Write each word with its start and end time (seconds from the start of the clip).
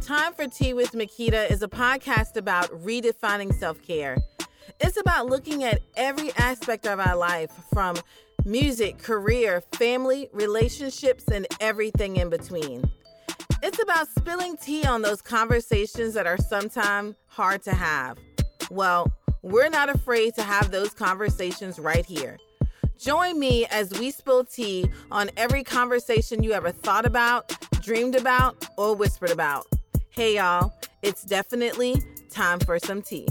Time 0.00 0.34
for 0.34 0.46
Tea 0.46 0.74
with 0.74 0.92
Makita 0.92 1.50
is 1.50 1.62
a 1.62 1.68
podcast 1.68 2.36
about 2.36 2.68
redefining 2.84 3.52
self 3.54 3.82
care. 3.82 4.18
It's 4.80 4.98
about 4.98 5.26
looking 5.26 5.64
at 5.64 5.80
every 5.96 6.32
aspect 6.36 6.86
of 6.86 7.00
our 7.00 7.16
life 7.16 7.50
from 7.72 7.96
music, 8.44 8.98
career, 8.98 9.62
family, 9.72 10.28
relationships, 10.32 11.24
and 11.28 11.46
everything 11.60 12.16
in 12.16 12.28
between. 12.28 12.84
It's 13.62 13.82
about 13.82 14.08
spilling 14.08 14.56
tea 14.58 14.84
on 14.84 15.02
those 15.02 15.22
conversations 15.22 16.14
that 16.14 16.26
are 16.26 16.38
sometimes 16.38 17.16
hard 17.26 17.62
to 17.62 17.72
have. 17.72 18.18
Well, 18.70 19.10
we're 19.42 19.70
not 19.70 19.88
afraid 19.88 20.34
to 20.34 20.42
have 20.42 20.70
those 20.70 20.90
conversations 20.90 21.78
right 21.78 22.04
here. 22.04 22.36
Join 22.98 23.38
me 23.40 23.66
as 23.66 23.98
we 23.98 24.10
spill 24.10 24.44
tea 24.44 24.90
on 25.10 25.30
every 25.36 25.64
conversation 25.64 26.42
you 26.42 26.52
ever 26.52 26.70
thought 26.70 27.06
about, 27.06 27.52
dreamed 27.82 28.14
about, 28.14 28.68
or 28.76 28.94
whispered 28.94 29.30
about. 29.30 29.66
Hey, 30.16 30.36
y'all, 30.36 30.72
it's 31.02 31.24
definitely 31.24 32.02
time 32.30 32.58
for 32.60 32.78
some 32.78 33.02
tea. 33.02 33.28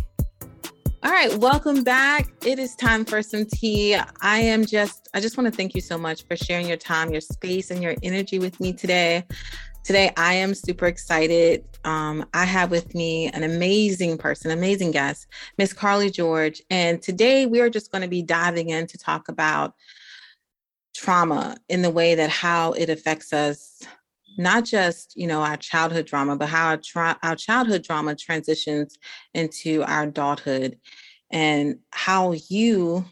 All 1.02 1.10
right, 1.12 1.36
welcome 1.40 1.84
back. 1.84 2.32
It 2.46 2.60
is 2.60 2.76
time 2.76 3.06
for 3.06 3.24
some 3.24 3.48
tea. 3.48 3.96
I 4.22 4.38
am 4.38 4.64
just, 4.68 5.10
I 5.16 5.20
just 5.20 5.36
want 5.36 5.52
to 5.52 5.58
thank 5.58 5.74
you 5.74 5.82
so 5.82 5.98
much 5.98 6.28
for 6.28 6.36
sharing 6.36 6.68
your 6.68 6.78
time, 6.78 7.12
your 7.12 7.22
space, 7.22 7.72
and 7.72 7.82
your 7.82 7.96
energy 8.04 8.38
with 8.38 8.60
me 8.60 8.72
today. 8.72 9.26
Today, 9.84 10.14
I 10.16 10.36
am 10.36 10.54
super 10.54 10.86
excited. 10.86 11.66
Um, 11.86 12.24
I 12.36 12.46
have 12.46 12.70
with 12.70 12.94
me 12.94 13.30
an 13.30 13.42
amazing 13.42 14.20
person, 14.20 14.52
amazing 14.52 14.92
guest, 14.92 15.26
Miss 15.58 15.74
Carly 15.74 16.12
George. 16.12 16.62
And 16.70 17.02
today, 17.02 17.48
we 17.48 17.62
are 17.62 17.70
just 17.72 17.92
going 17.92 18.04
to 18.04 18.08
be 18.08 18.22
diving 18.22 18.70
in 18.70 18.86
to 18.86 18.98
talk 19.00 19.28
about 19.28 19.74
trauma 20.94 21.58
in 21.68 21.82
the 21.82 21.90
way 21.90 22.14
that 22.14 22.30
how 22.30 22.74
it 22.74 22.92
affects 22.92 23.34
us 23.34 23.82
not 24.38 24.66
just 24.66 25.14
you 25.16 25.28
know 25.28 25.42
our 25.42 25.58
childhood 25.58 26.06
drama 26.06 26.36
but 26.36 26.50
how 26.50 26.68
our, 26.68 26.78
tra- 26.78 27.20
our 27.24 27.36
childhood 27.36 27.84
drama 27.84 28.16
transitions 28.16 28.98
into 29.34 29.84
our 29.84 30.04
adulthood 30.04 30.78
and 31.32 31.80
how 31.92 32.34
you 32.50 33.06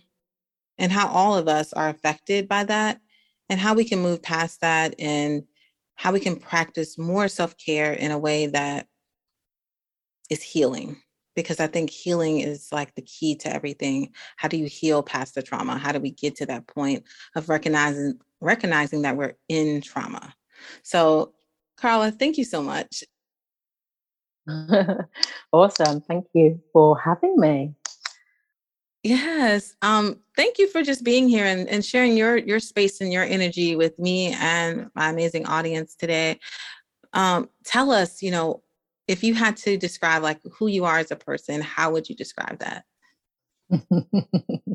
and 0.78 0.92
how 0.92 1.08
all 1.08 1.36
of 1.38 1.48
us 1.48 1.74
are 1.74 1.90
affected 1.90 2.48
by 2.48 2.64
that 2.64 3.00
and 3.50 3.60
how 3.60 3.74
we 3.74 3.86
can 3.86 4.00
move 4.00 4.22
past 4.22 4.62
that 4.62 4.96
and 5.00 5.44
how 5.96 6.12
we 6.12 6.20
can 6.20 6.36
practice 6.36 6.98
more 6.98 7.28
self-care 7.28 7.94
in 7.94 8.12
a 8.12 8.18
way 8.18 8.48
that 8.48 8.88
is 10.30 10.42
healing 10.42 10.98
because 11.36 11.60
i 11.60 11.68
think 11.68 11.90
healing 11.90 12.40
is 12.40 12.68
like 12.72 12.94
the 12.96 13.02
key 13.02 13.36
to 13.36 13.54
everything. 13.54 14.12
How 14.38 14.48
do 14.48 14.58
you 14.58 14.68
heal 14.68 15.02
past 15.04 15.36
the 15.36 15.42
trauma? 15.42 15.78
How 15.78 15.92
do 15.92 16.00
we 16.00 16.12
get 16.12 16.36
to 16.38 16.46
that 16.48 16.68
point 16.68 17.04
of 17.36 17.50
recognizing 17.50 18.20
recognizing 18.40 19.04
that 19.04 19.18
we're 19.18 19.36
in 19.50 19.82
trauma 19.82 20.34
so, 20.84 21.34
Carla, 21.78 22.12
thank 22.12 22.38
you 22.38 22.46
so 22.46 22.62
much. 22.62 23.04
awesome. 25.52 26.02
Thank 26.02 26.28
you 26.34 26.62
for 26.72 27.00
having 27.00 27.38
me. 27.38 27.74
Yes. 29.04 29.76
Um, 29.82 30.20
thank 30.36 30.58
you 30.58 30.70
for 30.70 30.82
just 30.82 31.04
being 31.04 31.28
here 31.28 31.46
and, 31.46 31.68
and 31.68 31.84
sharing 31.84 32.16
your 32.16 32.38
your 32.38 32.60
space 32.60 33.02
and 33.02 33.12
your 33.12 33.24
energy 33.24 33.76
with 33.76 34.00
me 34.00 34.34
and 34.40 34.90
my 34.96 35.10
amazing 35.10 35.46
audience 35.46 35.96
today. 35.96 36.40
Um, 37.12 37.50
tell 37.66 37.92
us, 37.92 38.24
you 38.24 38.32
know, 38.32 38.64
if 39.08 39.24
you 39.24 39.34
had 39.34 39.58
to 39.58 39.78
describe 39.78 40.24
like 40.24 40.40
who 40.54 40.68
you 40.68 40.86
are 40.86 40.98
as 40.98 41.12
a 41.12 41.18
person, 41.18 41.62
how 41.62 41.92
would 41.92 42.08
you 42.08 42.16
describe 42.16 42.60
that? 42.60 42.86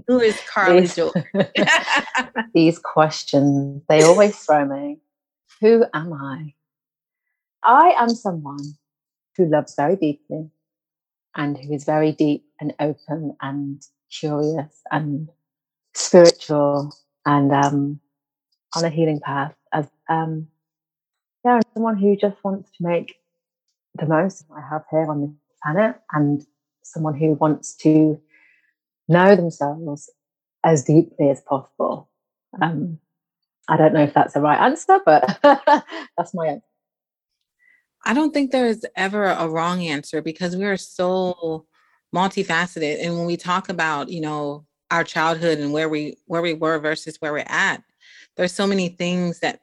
who 0.07 0.21
is 0.21 0.39
Carly 0.47 0.83
these, 0.83 0.95
George? 0.95 1.15
these 2.55 2.79
questions, 2.79 3.83
they 3.89 4.03
always 4.03 4.37
throw 4.39 4.67
me. 4.67 4.99
Who 5.61 5.85
am 5.93 6.13
I? 6.13 6.55
I 7.65 7.95
am 7.99 8.11
someone 8.11 8.79
who 9.37 9.47
loves 9.47 9.75
very 9.75 9.97
deeply 9.97 10.51
and 11.37 11.57
who 11.57 11.73
is 11.73 11.85
very 11.85 12.13
deep 12.13 12.45
and 12.61 12.75
open 12.81 13.37
and 13.41 13.83
curious 14.11 14.81
and 14.91 15.29
spiritual 15.95 16.95
and 17.27 17.53
um, 17.53 18.01
on 18.77 18.85
a 18.85 18.91
healing 18.91 19.21
path. 19.21 19.55
As 19.73 19.89
um, 20.09 20.49
yeah, 21.45 21.61
someone 21.75 21.97
who 21.97 22.17
just 22.17 22.43
wants 22.45 22.71
to 22.77 22.85
make 22.87 23.17
the 23.95 24.07
most 24.07 24.45
I 24.57 24.61
have 24.61 24.85
here 24.91 25.11
on 25.11 25.21
this 25.21 25.31
planet, 25.63 25.97
and 26.13 26.45
someone 26.83 27.15
who 27.15 27.35
wants 27.35 27.75
to 27.77 28.21
know 29.09 29.35
themselves 29.35 30.11
as 30.65 30.85
deeply 30.85 31.31
as 31.31 31.41
possible. 31.41 32.09
Um, 32.61 32.99
I 33.69 33.77
don't 33.77 33.93
know 33.93 34.03
if 34.03 34.15
that's 34.15 34.35
the 34.35 34.41
right 34.41 34.61
answer, 34.61 34.99
but 35.05 35.39
that's 36.17 36.35
my 36.35 36.47
answer. 36.47 36.67
I 38.05 38.15
don't 38.15 38.33
think 38.33 38.51
there 38.51 38.67
is 38.67 38.87
ever 38.97 39.25
a 39.25 39.49
wrong 39.49 39.83
answer 39.83 40.23
because 40.23 40.57
we 40.57 40.65
are 40.65 40.77
so 40.77 41.67
multifaceted. 42.15 43.05
And 43.05 43.17
when 43.17 43.27
we 43.27 43.37
talk 43.37 43.69
about, 43.69 44.09
you 44.09 44.21
know, 44.21 44.65
our 44.91 45.05
childhood 45.05 45.59
and 45.59 45.73
where 45.73 45.89
we 45.89 46.17
where 46.27 46.41
we 46.41 46.55
were 46.55 46.79
versus 46.79 47.17
where 47.21 47.33
we're 47.33 47.45
at, 47.47 47.83
there's 48.37 48.55
so 48.55 48.67
many 48.67 48.89
things 48.89 49.41
that 49.41 49.61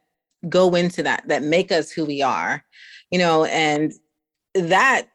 go 0.48 0.76
into 0.76 1.02
that 1.04 1.28
that 1.28 1.44
make 1.44 1.72
us 1.72 1.90
who 1.90 2.06
we 2.06 2.22
are, 2.22 2.64
you 3.10 3.18
know, 3.18 3.46
and 3.46 3.94
that 4.54 5.08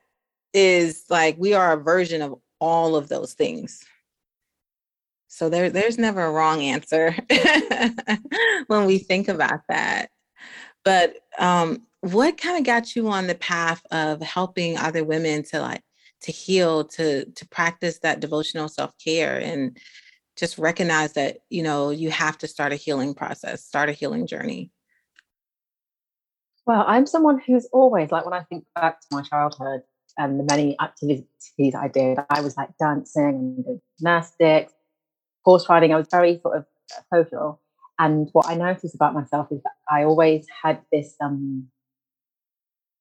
is 0.52 1.04
like 1.08 1.36
we 1.38 1.54
are 1.54 1.72
a 1.72 1.82
version 1.82 2.22
of 2.22 2.34
all 2.58 2.96
of 2.96 3.08
those 3.08 3.34
things. 3.34 3.84
So 5.32 5.48
there, 5.48 5.70
there's 5.70 5.96
never 5.96 6.24
a 6.24 6.32
wrong 6.32 6.60
answer 6.60 7.14
when 8.66 8.84
we 8.84 8.98
think 8.98 9.28
about 9.28 9.60
that. 9.68 10.10
But 10.84 11.18
um, 11.38 11.86
what 12.00 12.36
kind 12.36 12.58
of 12.58 12.64
got 12.64 12.96
you 12.96 13.08
on 13.08 13.28
the 13.28 13.36
path 13.36 13.80
of 13.92 14.20
helping 14.20 14.76
other 14.76 15.04
women 15.04 15.44
to 15.44 15.60
like 15.60 15.82
to 16.22 16.32
heal, 16.32 16.84
to 16.84 17.26
to 17.26 17.48
practice 17.48 18.00
that 18.00 18.18
devotional 18.18 18.68
self 18.68 18.92
care, 18.98 19.38
and 19.38 19.78
just 20.36 20.58
recognize 20.58 21.12
that 21.12 21.38
you 21.48 21.62
know 21.62 21.90
you 21.90 22.10
have 22.10 22.36
to 22.38 22.48
start 22.48 22.72
a 22.72 22.76
healing 22.76 23.14
process, 23.14 23.64
start 23.64 23.88
a 23.88 23.92
healing 23.92 24.26
journey? 24.26 24.72
Well, 26.66 26.84
I'm 26.88 27.06
someone 27.06 27.40
who's 27.46 27.68
always 27.72 28.10
like 28.10 28.24
when 28.24 28.34
I 28.34 28.42
think 28.42 28.64
back 28.74 29.00
to 29.00 29.06
my 29.12 29.22
childhood 29.22 29.82
and 30.18 30.40
the 30.40 30.44
many 30.50 30.76
activities 30.80 31.74
I 31.74 31.86
did, 31.86 32.18
I 32.30 32.40
was 32.40 32.56
like 32.56 32.70
dancing 32.78 33.64
and 33.66 33.80
gymnastics, 33.98 34.72
horse 35.44 35.68
riding, 35.68 35.92
I 35.92 35.96
was 35.96 36.08
very 36.10 36.38
sort 36.42 36.58
of 36.58 36.64
social. 37.12 37.60
And 37.98 38.28
what 38.32 38.46
I 38.48 38.54
noticed 38.54 38.94
about 38.94 39.14
myself 39.14 39.48
is 39.50 39.62
that 39.62 39.72
I 39.90 40.04
always 40.04 40.46
had 40.62 40.80
this 40.90 41.14
um 41.20 41.68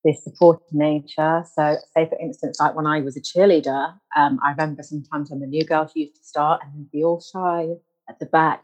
this 0.04 0.24
supportive 0.24 0.72
nature. 0.72 1.44
So, 1.54 1.76
say 1.96 2.08
for 2.08 2.18
instance, 2.20 2.60
like 2.60 2.76
when 2.76 2.88
I 2.88 3.02
was 3.02 3.18
a 3.18 3.22
cheerleader, 3.22 3.94
um, 4.16 4.40
I 4.44 4.52
remember 4.52 4.84
sometimes 4.84 5.30
when 5.30 5.40
the 5.40 5.48
new 5.48 5.66
girls 5.66 5.92
used 5.96 6.16
to 6.16 6.24
start 6.24 6.62
and 6.64 6.90
be 6.92 7.04
all 7.04 7.22
shy 7.22 7.68
at 8.08 8.20
the 8.20 8.26
back, 8.26 8.64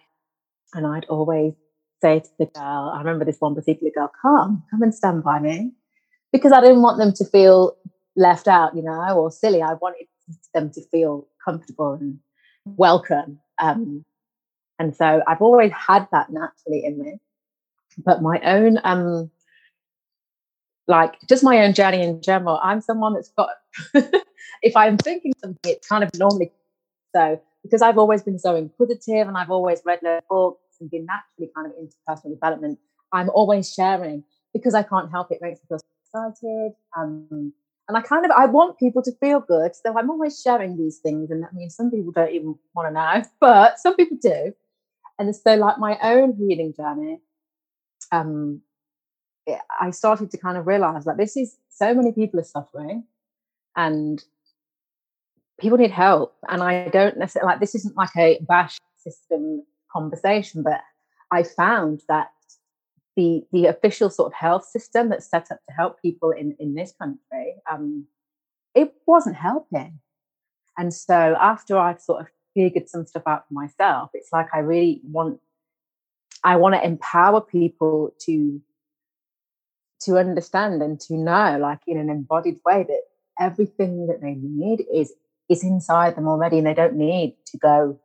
and 0.73 0.87
I'd 0.87 1.05
always 1.05 1.53
say 2.01 2.19
to 2.19 2.29
the 2.39 2.45
girl, 2.45 2.91
I 2.93 2.99
remember 2.99 3.25
this 3.25 3.39
one 3.39 3.55
particular 3.55 3.91
girl, 3.93 4.11
"Come, 4.21 4.63
come 4.71 4.81
and 4.81 4.93
stand 4.93 5.23
by 5.23 5.39
me," 5.39 5.73
because 6.31 6.51
I 6.51 6.61
didn't 6.61 6.81
want 6.81 6.97
them 6.97 7.13
to 7.13 7.25
feel 7.25 7.77
left 8.15 8.47
out, 8.47 8.75
you 8.75 8.81
know, 8.81 9.17
or 9.17 9.31
silly. 9.31 9.61
I 9.61 9.73
wanted 9.73 10.07
them 10.53 10.71
to 10.71 10.81
feel 10.89 11.27
comfortable 11.43 11.93
and 11.93 12.19
welcome. 12.65 13.39
Um, 13.61 14.05
and 14.79 14.95
so 14.95 15.21
I've 15.27 15.41
always 15.41 15.71
had 15.71 16.07
that 16.11 16.29
naturally 16.29 16.83
in 16.85 16.99
me. 16.99 17.19
But 17.97 18.21
my 18.21 18.39
own, 18.41 18.79
um, 18.83 19.31
like 20.87 21.15
just 21.27 21.43
my 21.43 21.63
own 21.63 21.73
journey 21.73 22.03
in 22.03 22.21
general, 22.21 22.59
I'm 22.61 22.81
someone 22.81 23.13
that's 23.13 23.29
got, 23.29 23.49
if 24.61 24.75
I'm 24.75 24.97
thinking 24.97 25.33
something, 25.41 25.71
it's 25.71 25.87
kind 25.87 26.03
of 26.03 26.09
normally 26.17 26.51
so 27.15 27.41
because 27.63 27.81
I've 27.81 27.97
always 27.97 28.21
been 28.21 28.37
so 28.37 28.55
inquisitive 28.55 29.27
and 29.27 29.37
I've 29.37 29.49
always 29.49 29.81
read 29.85 29.99
books 30.29 30.77
and 30.79 30.91
been 30.91 31.05
naturally 31.05 31.51
kind 31.55 31.67
of 31.67 31.73
into 31.79 31.95
personal 32.05 32.35
development, 32.35 32.77
I'm 33.11 33.29
always 33.29 33.73
sharing 33.73 34.23
because 34.53 34.75
I 34.75 34.83
can't 34.83 35.09
help 35.09 35.31
it. 35.31 35.39
makes 35.41 35.59
me 35.61 35.65
feel 35.69 35.79
excited. 36.03 36.73
Um, 36.97 37.53
and 37.87 37.97
I 37.97 38.01
kind 38.01 38.25
of 38.25 38.31
I 38.31 38.45
want 38.45 38.79
people 38.79 39.01
to 39.03 39.11
feel 39.19 39.39
good, 39.39 39.75
so 39.75 39.97
I'm 39.97 40.09
always 40.09 40.41
sharing 40.41 40.77
these 40.77 40.97
things. 40.97 41.29
And 41.29 41.45
I 41.45 41.53
mean, 41.53 41.69
some 41.69 41.91
people 41.91 42.11
don't 42.11 42.31
even 42.31 42.55
want 42.73 42.89
to 42.89 42.93
know, 42.93 43.23
but 43.39 43.79
some 43.79 43.95
people 43.95 44.17
do. 44.21 44.53
And 45.19 45.33
so, 45.35 45.55
like 45.55 45.77
my 45.77 45.97
own 46.01 46.33
healing 46.33 46.73
journey, 46.75 47.19
um, 48.11 48.61
I 49.79 49.91
started 49.91 50.31
to 50.31 50.37
kind 50.37 50.57
of 50.57 50.67
realize 50.67 51.05
that 51.05 51.17
this 51.17 51.37
is 51.37 51.57
so 51.69 51.93
many 51.93 52.11
people 52.11 52.39
are 52.39 52.43
suffering, 52.43 53.03
and 53.75 54.23
people 55.59 55.77
need 55.77 55.91
help. 55.91 56.35
And 56.49 56.63
I 56.63 56.89
don't 56.89 57.17
necessarily 57.17 57.51
like 57.51 57.59
this 57.59 57.75
isn't 57.75 57.95
like 57.95 58.15
a 58.17 58.39
bash 58.41 58.77
system 58.97 59.63
conversation, 59.91 60.63
but 60.63 60.81
I 61.31 61.43
found 61.43 62.01
that 62.07 62.31
the 63.15 63.43
the 63.51 63.65
official 63.65 64.09
sort 64.09 64.27
of 64.27 64.33
health 64.33 64.65
system 64.65 65.09
that's 65.09 65.29
set 65.29 65.51
up 65.51 65.59
to 65.67 65.75
help 65.75 66.01
people 66.01 66.31
in 66.31 66.55
in 66.59 66.75
this 66.75 66.93
country 66.99 67.55
um, 67.71 68.05
it 68.73 68.93
wasn't 69.07 69.35
helping. 69.35 69.99
And 70.77 70.93
so 70.93 71.37
after 71.39 71.77
i've 71.77 72.01
sort 72.01 72.21
of 72.21 72.27
figured 72.53 72.89
some 72.89 73.05
stuff 73.05 73.23
out 73.25 73.47
for 73.47 73.53
myself 73.53 74.09
it's 74.13 74.29
like 74.31 74.47
i 74.53 74.59
really 74.59 75.01
want 75.03 75.39
i 76.43 76.55
want 76.55 76.75
to 76.75 76.85
empower 76.85 77.41
people 77.41 78.13
to 78.19 78.61
to 80.05 80.17
understand 80.17 80.81
and 80.81 80.99
to 80.99 81.15
know, 81.15 81.57
like 81.59 81.79
in 81.87 81.97
an 81.97 82.09
embodied 82.09 82.59
way, 82.65 82.85
that 82.87 83.01
everything 83.39 84.07
that 84.07 84.21
they 84.21 84.35
need 84.35 84.85
is 84.93 85.13
is 85.49 85.63
inside 85.63 86.15
them 86.15 86.27
already, 86.27 86.57
and 86.57 86.67
they 86.67 86.73
don't 86.73 86.95
need 86.95 87.35
to 87.47 87.57
go 87.57 87.99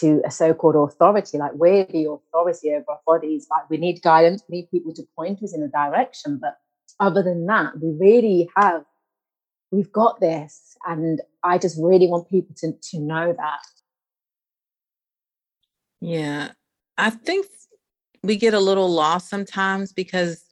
to 0.00 0.22
a 0.24 0.30
so-called 0.30 0.76
authority. 0.76 1.38
Like 1.38 1.52
we're 1.54 1.84
the 1.84 2.10
authority 2.10 2.70
over 2.70 2.84
our 2.88 3.00
bodies. 3.06 3.46
Like 3.50 3.68
we 3.68 3.76
need 3.76 4.02
guidance, 4.02 4.42
we 4.48 4.58
need 4.58 4.70
people 4.70 4.94
to 4.94 5.02
point 5.16 5.42
us 5.42 5.54
in 5.54 5.62
a 5.62 5.68
direction. 5.68 6.38
But 6.40 6.58
other 7.00 7.22
than 7.22 7.46
that, 7.46 7.78
we 7.80 7.92
really 7.98 8.48
have 8.56 8.84
we've 9.70 9.92
got 9.92 10.20
this. 10.20 10.76
And 10.86 11.20
I 11.42 11.58
just 11.58 11.78
really 11.80 12.06
want 12.06 12.30
people 12.30 12.54
to 12.58 12.72
to 12.72 13.00
know 13.00 13.32
that. 13.32 13.60
Yeah. 16.00 16.52
I 16.98 17.10
think 17.10 17.46
we 18.22 18.36
get 18.36 18.54
a 18.54 18.60
little 18.60 18.90
lost 18.90 19.28
sometimes 19.28 19.92
because 19.92 20.44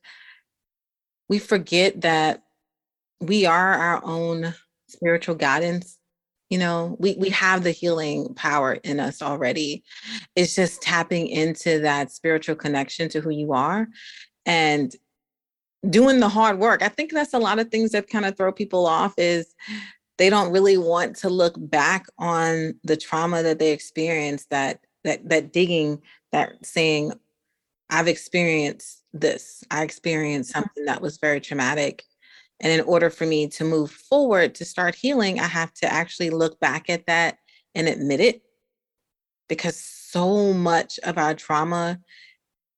we 1.28 1.38
forget 1.38 2.00
that 2.00 2.42
we 3.20 3.46
are 3.46 3.75
our 3.75 4.04
own 4.04 4.54
spiritual 4.88 5.34
guidance 5.34 6.00
you 6.50 6.58
know 6.58 6.97
we 6.99 7.14
we 7.19 7.31
have 7.31 7.64
the 7.64 7.70
healing 7.70 8.35
power 8.35 8.75
in 8.75 9.00
us 9.00 9.23
already 9.23 9.82
it's 10.37 10.55
just 10.55 10.82
tapping 10.82 11.29
into 11.29 11.81
that 11.81 12.11
spiritual 12.11 12.55
connection 12.55 13.08
to 13.08 13.20
who 13.20 13.31
you 13.31 13.52
are 13.52 13.88
and 14.44 14.94
doing 15.88 16.20
the 16.20 16.29
hard 16.29 16.58
work 16.58 16.82
i 16.82 16.88
think 16.88 17.12
that's 17.12 17.35
a 17.35 17.38
lot 17.38 17.58
of 17.58 17.69
things 17.69 17.93
that 17.93 18.11
kind 18.11 18.26
of 18.26 18.37
throw 18.37 18.52
people 18.52 18.87
off 18.87 19.14
is 19.17 19.55
they 20.19 20.29
don't 20.29 20.52
really 20.52 20.76
want 20.76 21.17
to 21.17 21.31
look 21.31 21.55
back 21.56 22.05
on 22.19 22.75
the 22.85 22.97
trauma 22.97 23.43
that 23.43 23.58
they 23.58 23.73
experienced 23.73 24.50
that 24.50 24.81
that 25.05 25.26
that 25.26 25.52
digging 25.52 26.02
that 26.32 26.52
saying 26.64 27.12
I've 27.91 28.08
experienced 28.08 29.02
this. 29.12 29.64
I 29.70 29.82
experienced 29.82 30.50
mm-hmm. 30.50 30.61
something 30.61 30.85
that 30.87 31.02
was 31.02 31.19
very 31.19 31.41
traumatic. 31.41 32.05
And 32.60 32.72
in 32.72 32.80
order 32.86 33.10
for 33.10 33.26
me 33.26 33.48
to 33.48 33.64
move 33.64 33.90
forward 33.90 34.54
to 34.56 34.64
start 34.64 34.94
healing, 34.94 35.40
I 35.40 35.46
have 35.46 35.72
to 35.74 35.90
actually 35.90 36.30
look 36.30 36.60
back 36.60 36.90
at 36.90 37.06
that 37.06 37.38
and 37.74 37.88
admit 37.88 38.20
it 38.20 38.42
because 39.48 39.76
so 39.76 40.52
much 40.52 40.98
of 41.02 41.18
our 41.18 41.34
trauma 41.34 41.98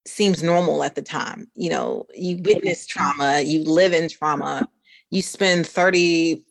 seems 0.07 0.43
normal 0.43 0.83
at 0.83 0.95
the 0.95 1.03
time. 1.03 1.49
You 1.55 1.71
know, 1.71 2.07
you 2.15 2.39
witness 2.43 2.87
trauma, 2.87 3.41
you 3.41 3.65
live 3.65 3.93
in 3.93 4.09
trauma, 4.09 4.69
you 5.11 5.23
spend 5.23 5.67
30, 5.67 6.43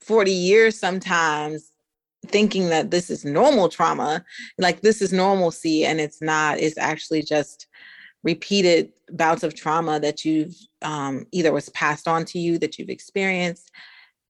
40 0.00 0.30
years 0.30 0.78
sometimes 0.78 1.70
thinking 2.26 2.68
that 2.70 2.90
this 2.90 3.10
is 3.10 3.24
normal 3.24 3.68
trauma, 3.68 4.24
like 4.58 4.80
this 4.80 5.02
is 5.02 5.12
normalcy, 5.12 5.84
and 5.84 6.00
it's 6.00 6.22
not, 6.22 6.58
it's 6.58 6.78
actually 6.78 7.22
just 7.22 7.66
repeated 8.24 8.90
bouts 9.12 9.42
of 9.42 9.54
trauma 9.54 10.00
that 10.00 10.24
you've 10.24 10.54
um, 10.82 11.26
either 11.30 11.52
was 11.52 11.68
passed 11.70 12.08
on 12.08 12.24
to 12.24 12.38
you 12.38 12.58
that 12.58 12.78
you've 12.78 12.88
experienced. 12.88 13.70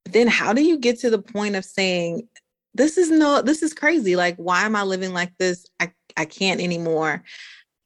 Then 0.05 0.27
how 0.27 0.53
do 0.53 0.63
you 0.63 0.79
get 0.79 0.99
to 1.01 1.11
the 1.11 1.23
point 1.23 1.57
of 1.57 1.65
saying 1.65 2.29
this 2.75 2.99
is 2.99 3.11
no 3.11 3.41
this 3.41 3.63
is 3.63 3.73
crazy. 3.73 4.17
Like 4.17 4.37
why 4.37 4.65
am 4.65 4.77
i 4.77 4.83
living 4.83 5.15
like 5.15 5.33
this? 5.39 5.67
I, 5.81 5.93
I 6.17 6.25
can't 6.27 6.61
anymore. 6.61 7.23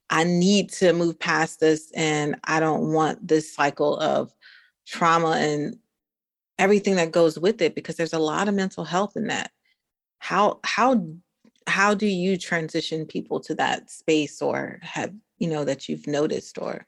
I 0.09 0.23
need 0.23 0.71
to 0.73 0.91
move 0.91 1.19
past 1.19 1.59
this 1.59 1.91
and 1.95 2.35
i 2.43 2.59
don't 2.59 2.91
want 2.91 3.27
this 3.27 3.53
cycle 3.53 3.97
of 3.99 4.33
trauma 4.87 5.33
and 5.37 5.77
everything 6.59 6.95
that 6.95 7.11
goes 7.11 7.39
with 7.39 7.61
it 7.61 7.73
because 7.73 7.95
there's 7.95 8.13
a 8.13 8.19
lot 8.19 8.47
of 8.47 8.53
mental 8.53 8.83
health 8.83 9.15
in 9.15 9.27
that. 9.27 9.51
How 10.19 10.59
how 10.63 11.07
how 11.67 11.93
do 11.93 12.05
you 12.07 12.37
transition 12.37 13.05
people 13.05 13.39
to 13.41 13.55
that 13.55 13.89
space 13.89 14.41
or 14.41 14.79
have 14.81 15.13
you 15.39 15.47
know 15.47 15.63
that 15.63 15.89
you've 15.89 16.07
noticed 16.07 16.57
or 16.57 16.85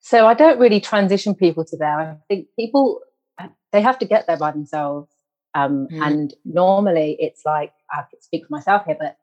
so 0.00 0.26
i 0.26 0.34
don't 0.34 0.58
really 0.58 0.80
transition 0.80 1.34
people 1.34 1.64
to 1.64 1.76
there 1.76 1.98
i 1.98 2.16
think 2.28 2.46
people 2.58 3.00
uh, 3.38 3.48
they 3.72 3.80
have 3.80 3.98
to 3.98 4.04
get 4.04 4.26
there 4.26 4.36
by 4.36 4.50
themselves 4.50 5.10
um, 5.54 5.88
mm. 5.90 6.06
and 6.06 6.34
normally 6.44 7.16
it's 7.18 7.42
like 7.44 7.72
i 7.92 8.02
could 8.10 8.22
speak 8.22 8.46
for 8.46 8.54
myself 8.54 8.84
here 8.86 8.96
but 8.98 9.16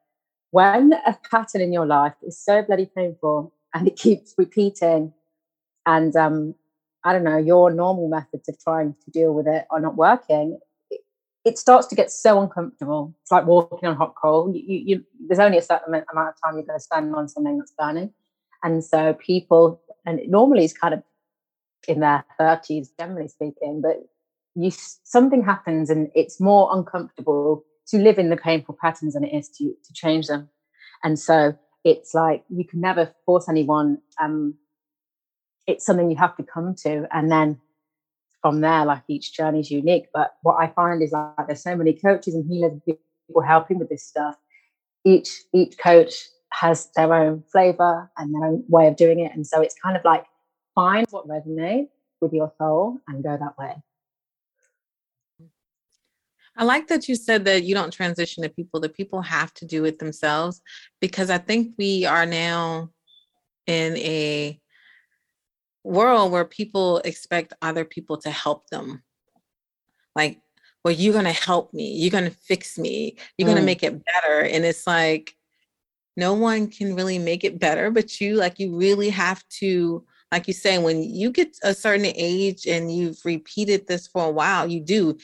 when 0.50 0.92
a 1.06 1.16
pattern 1.30 1.60
in 1.60 1.72
your 1.72 1.86
life 1.86 2.14
is 2.22 2.42
so 2.42 2.62
bloody 2.62 2.90
painful 2.96 3.52
and 3.74 3.86
it 3.86 3.96
keeps 3.96 4.34
repeating 4.38 5.12
and 5.86 6.16
um, 6.16 6.54
i 7.04 7.12
don't 7.12 7.24
know 7.24 7.38
your 7.38 7.70
normal 7.70 8.08
methods 8.08 8.48
of 8.48 8.58
trying 8.60 8.94
to 9.04 9.10
deal 9.10 9.34
with 9.34 9.46
it 9.46 9.66
are 9.70 9.80
not 9.80 9.96
working 9.96 10.58
it 11.48 11.58
starts 11.58 11.86
to 11.88 11.94
get 11.94 12.10
so 12.10 12.40
uncomfortable. 12.40 13.14
It's 13.22 13.30
like 13.30 13.46
walking 13.46 13.88
on 13.88 13.96
hot 13.96 14.14
coal. 14.20 14.54
You, 14.54 14.62
you, 14.66 14.82
you, 14.86 15.04
there's 15.26 15.38
only 15.38 15.58
a 15.58 15.62
certain 15.62 15.94
amount 15.94 16.28
of 16.28 16.34
time 16.44 16.54
you're 16.54 16.66
going 16.66 16.78
to 16.78 16.82
stand 16.82 17.14
on 17.14 17.28
something 17.28 17.58
that's 17.58 17.72
burning. 17.76 18.12
And 18.62 18.84
so 18.84 19.14
people, 19.14 19.80
and 20.04 20.20
normally 20.28 20.64
it's 20.64 20.72
kind 20.72 20.94
of 20.94 21.02
in 21.86 22.00
their 22.00 22.24
30s, 22.40 22.88
generally 22.98 23.28
speaking, 23.28 23.80
but 23.82 23.96
you 24.54 24.70
something 24.70 25.44
happens 25.44 25.88
and 25.90 26.10
it's 26.14 26.40
more 26.40 26.68
uncomfortable 26.76 27.64
to 27.86 27.98
live 27.98 28.18
in 28.18 28.28
the 28.28 28.36
painful 28.36 28.76
patterns 28.80 29.14
than 29.14 29.24
it 29.24 29.34
is 29.34 29.48
to 29.48 29.72
to 29.84 29.92
change 29.92 30.26
them. 30.26 30.48
And 31.04 31.18
so 31.18 31.56
it's 31.84 32.14
like 32.14 32.44
you 32.48 32.64
can 32.64 32.80
never 32.80 33.12
force 33.24 33.48
anyone. 33.48 33.98
Um, 34.20 34.54
it's 35.66 35.84
something 35.86 36.10
you 36.10 36.16
have 36.16 36.36
to 36.36 36.42
come 36.42 36.74
to, 36.82 37.06
and 37.12 37.30
then 37.30 37.60
from 38.42 38.60
there, 38.60 38.84
like 38.84 39.02
each 39.08 39.32
journey 39.32 39.60
is 39.60 39.70
unique. 39.70 40.06
But 40.12 40.34
what 40.42 40.56
I 40.56 40.68
find 40.68 41.02
is 41.02 41.12
like 41.12 41.46
there's 41.46 41.62
so 41.62 41.76
many 41.76 41.92
coaches 41.92 42.34
and 42.34 42.46
healers 42.50 42.72
and 42.72 42.84
people 42.84 43.42
helping 43.46 43.78
with 43.78 43.88
this 43.88 44.04
stuff. 44.04 44.36
Each 45.04 45.30
each 45.54 45.78
coach 45.78 46.14
has 46.50 46.90
their 46.96 47.12
own 47.12 47.42
flavor 47.52 48.10
and 48.16 48.34
their 48.34 48.44
own 48.44 48.64
way 48.68 48.88
of 48.88 48.96
doing 48.96 49.20
it. 49.20 49.32
And 49.34 49.46
so 49.46 49.60
it's 49.60 49.74
kind 49.82 49.96
of 49.96 50.04
like 50.04 50.24
find 50.74 51.06
what 51.10 51.28
resonates 51.28 51.88
with 52.20 52.32
your 52.32 52.52
soul 52.58 52.98
and 53.06 53.22
go 53.22 53.36
that 53.36 53.58
way. 53.58 53.74
I 56.56 56.64
like 56.64 56.88
that 56.88 57.08
you 57.08 57.14
said 57.14 57.44
that 57.44 57.62
you 57.62 57.74
don't 57.74 57.92
transition 57.92 58.42
to 58.42 58.48
people, 58.48 58.80
that 58.80 58.96
people 58.96 59.22
have 59.22 59.54
to 59.54 59.64
do 59.66 59.84
it 59.84 60.00
themselves, 60.00 60.60
because 61.00 61.30
I 61.30 61.38
think 61.38 61.74
we 61.78 62.04
are 62.04 62.26
now 62.26 62.90
in 63.68 63.96
a 63.98 64.60
world 65.84 66.32
where 66.32 66.44
people 66.44 66.98
expect 66.98 67.52
other 67.62 67.84
people 67.84 68.16
to 68.18 68.30
help 68.30 68.68
them. 68.70 69.04
Like, 70.16 70.40
well, 70.84 70.94
you're 70.94 71.12
going 71.12 71.26
to 71.26 71.32
help 71.32 71.72
me, 71.72 71.92
you're 71.92 72.10
going 72.10 72.24
to 72.24 72.36
fix 72.36 72.76
me, 72.76 73.16
you're 73.36 73.46
mm. 73.46 73.52
going 73.52 73.62
to 73.62 73.66
make 73.66 73.84
it 73.84 74.02
better. 74.04 74.40
And 74.40 74.64
it's 74.64 74.84
like, 74.84 75.34
no 76.18 76.34
one 76.34 76.68
can 76.68 76.94
really 76.94 77.18
make 77.18 77.44
it 77.44 77.58
better 77.58 77.90
but 77.90 78.20
you 78.20 78.34
like 78.34 78.58
you 78.58 78.76
really 78.76 79.08
have 79.08 79.42
to 79.48 80.04
like 80.32 80.46
you 80.46 80.52
say 80.52 80.76
when 80.76 81.02
you 81.02 81.30
get 81.30 81.56
a 81.62 81.72
certain 81.72 82.12
age 82.14 82.66
and 82.66 82.94
you've 82.94 83.18
repeated 83.24 83.86
this 83.86 84.06
for 84.06 84.26
a 84.26 84.30
while 84.30 84.66
you 84.66 84.80
do 84.80 85.16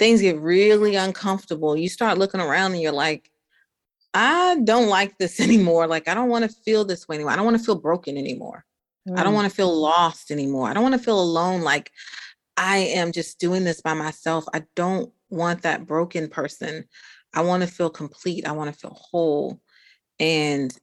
things 0.00 0.22
get 0.22 0.40
really 0.40 0.96
uncomfortable. 0.96 1.76
You 1.76 1.90
start 1.90 2.16
looking 2.16 2.40
around 2.40 2.72
and 2.72 2.80
you're 2.80 2.90
like 2.90 3.30
i 4.12 4.56
don't 4.64 4.88
like 4.88 5.16
this 5.18 5.38
anymore. 5.46 5.86
Like 5.86 6.08
i 6.08 6.14
don't 6.14 6.30
want 6.30 6.50
to 6.50 6.56
feel 6.64 6.84
this 6.84 7.06
way 7.06 7.16
anymore. 7.16 7.32
I 7.32 7.36
don't 7.36 7.44
want 7.44 7.58
to 7.58 7.64
feel 7.64 7.76
broken 7.76 8.16
anymore. 8.16 8.64
Mm. 9.08 9.18
i 9.18 9.22
don't 9.22 9.34
want 9.34 9.48
to 9.48 9.54
feel 9.54 9.72
lost 9.72 10.32
anymore. 10.32 10.68
I 10.68 10.74
don't 10.74 10.82
want 10.82 10.96
to 10.96 11.04
feel 11.04 11.20
alone. 11.20 11.60
Like 11.60 11.92
i 12.56 12.78
am 12.78 13.12
just 13.12 13.38
doing 13.38 13.62
this 13.62 13.82
by 13.82 13.94
myself. 13.94 14.46
I 14.52 14.64
don't 14.74 15.12
want 15.28 15.62
that 15.62 15.86
broken 15.86 16.28
person. 16.28 16.86
I 17.34 17.42
want 17.42 17.62
to 17.62 17.68
feel 17.68 17.90
complete. 17.90 18.48
I 18.48 18.52
want 18.52 18.72
to 18.72 18.78
feel 18.80 18.98
whole 18.98 19.60
and 20.20 20.76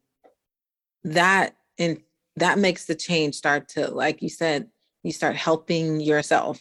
that 1.03 1.55
and 1.77 2.01
that 2.35 2.57
makes 2.57 2.85
the 2.85 2.95
change 2.95 3.35
start 3.35 3.69
to 3.69 3.89
like 3.91 4.21
you 4.21 4.29
said 4.29 4.67
you 5.03 5.11
start 5.11 5.35
helping 5.35 6.01
yourself 6.01 6.59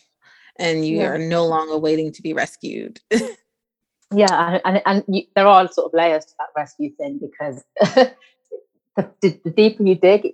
and 0.58 0.86
you 0.86 0.98
yeah. 0.98 1.08
are 1.08 1.18
no 1.18 1.44
longer 1.46 1.76
waiting 1.78 2.12
to 2.12 2.22
be 2.22 2.32
rescued 2.32 3.00
yeah 4.14 4.60
and 4.64 4.82
and 4.86 5.04
you, 5.08 5.22
there 5.34 5.46
are 5.46 5.66
sort 5.72 5.86
of 5.86 5.94
layers 5.94 6.24
to 6.26 6.34
that 6.38 6.48
rescue 6.54 6.90
thing 6.96 7.18
because 7.18 7.64
the, 8.96 9.40
the, 9.44 9.50
deeper 9.50 9.82
you 9.82 9.96
dig 9.96 10.26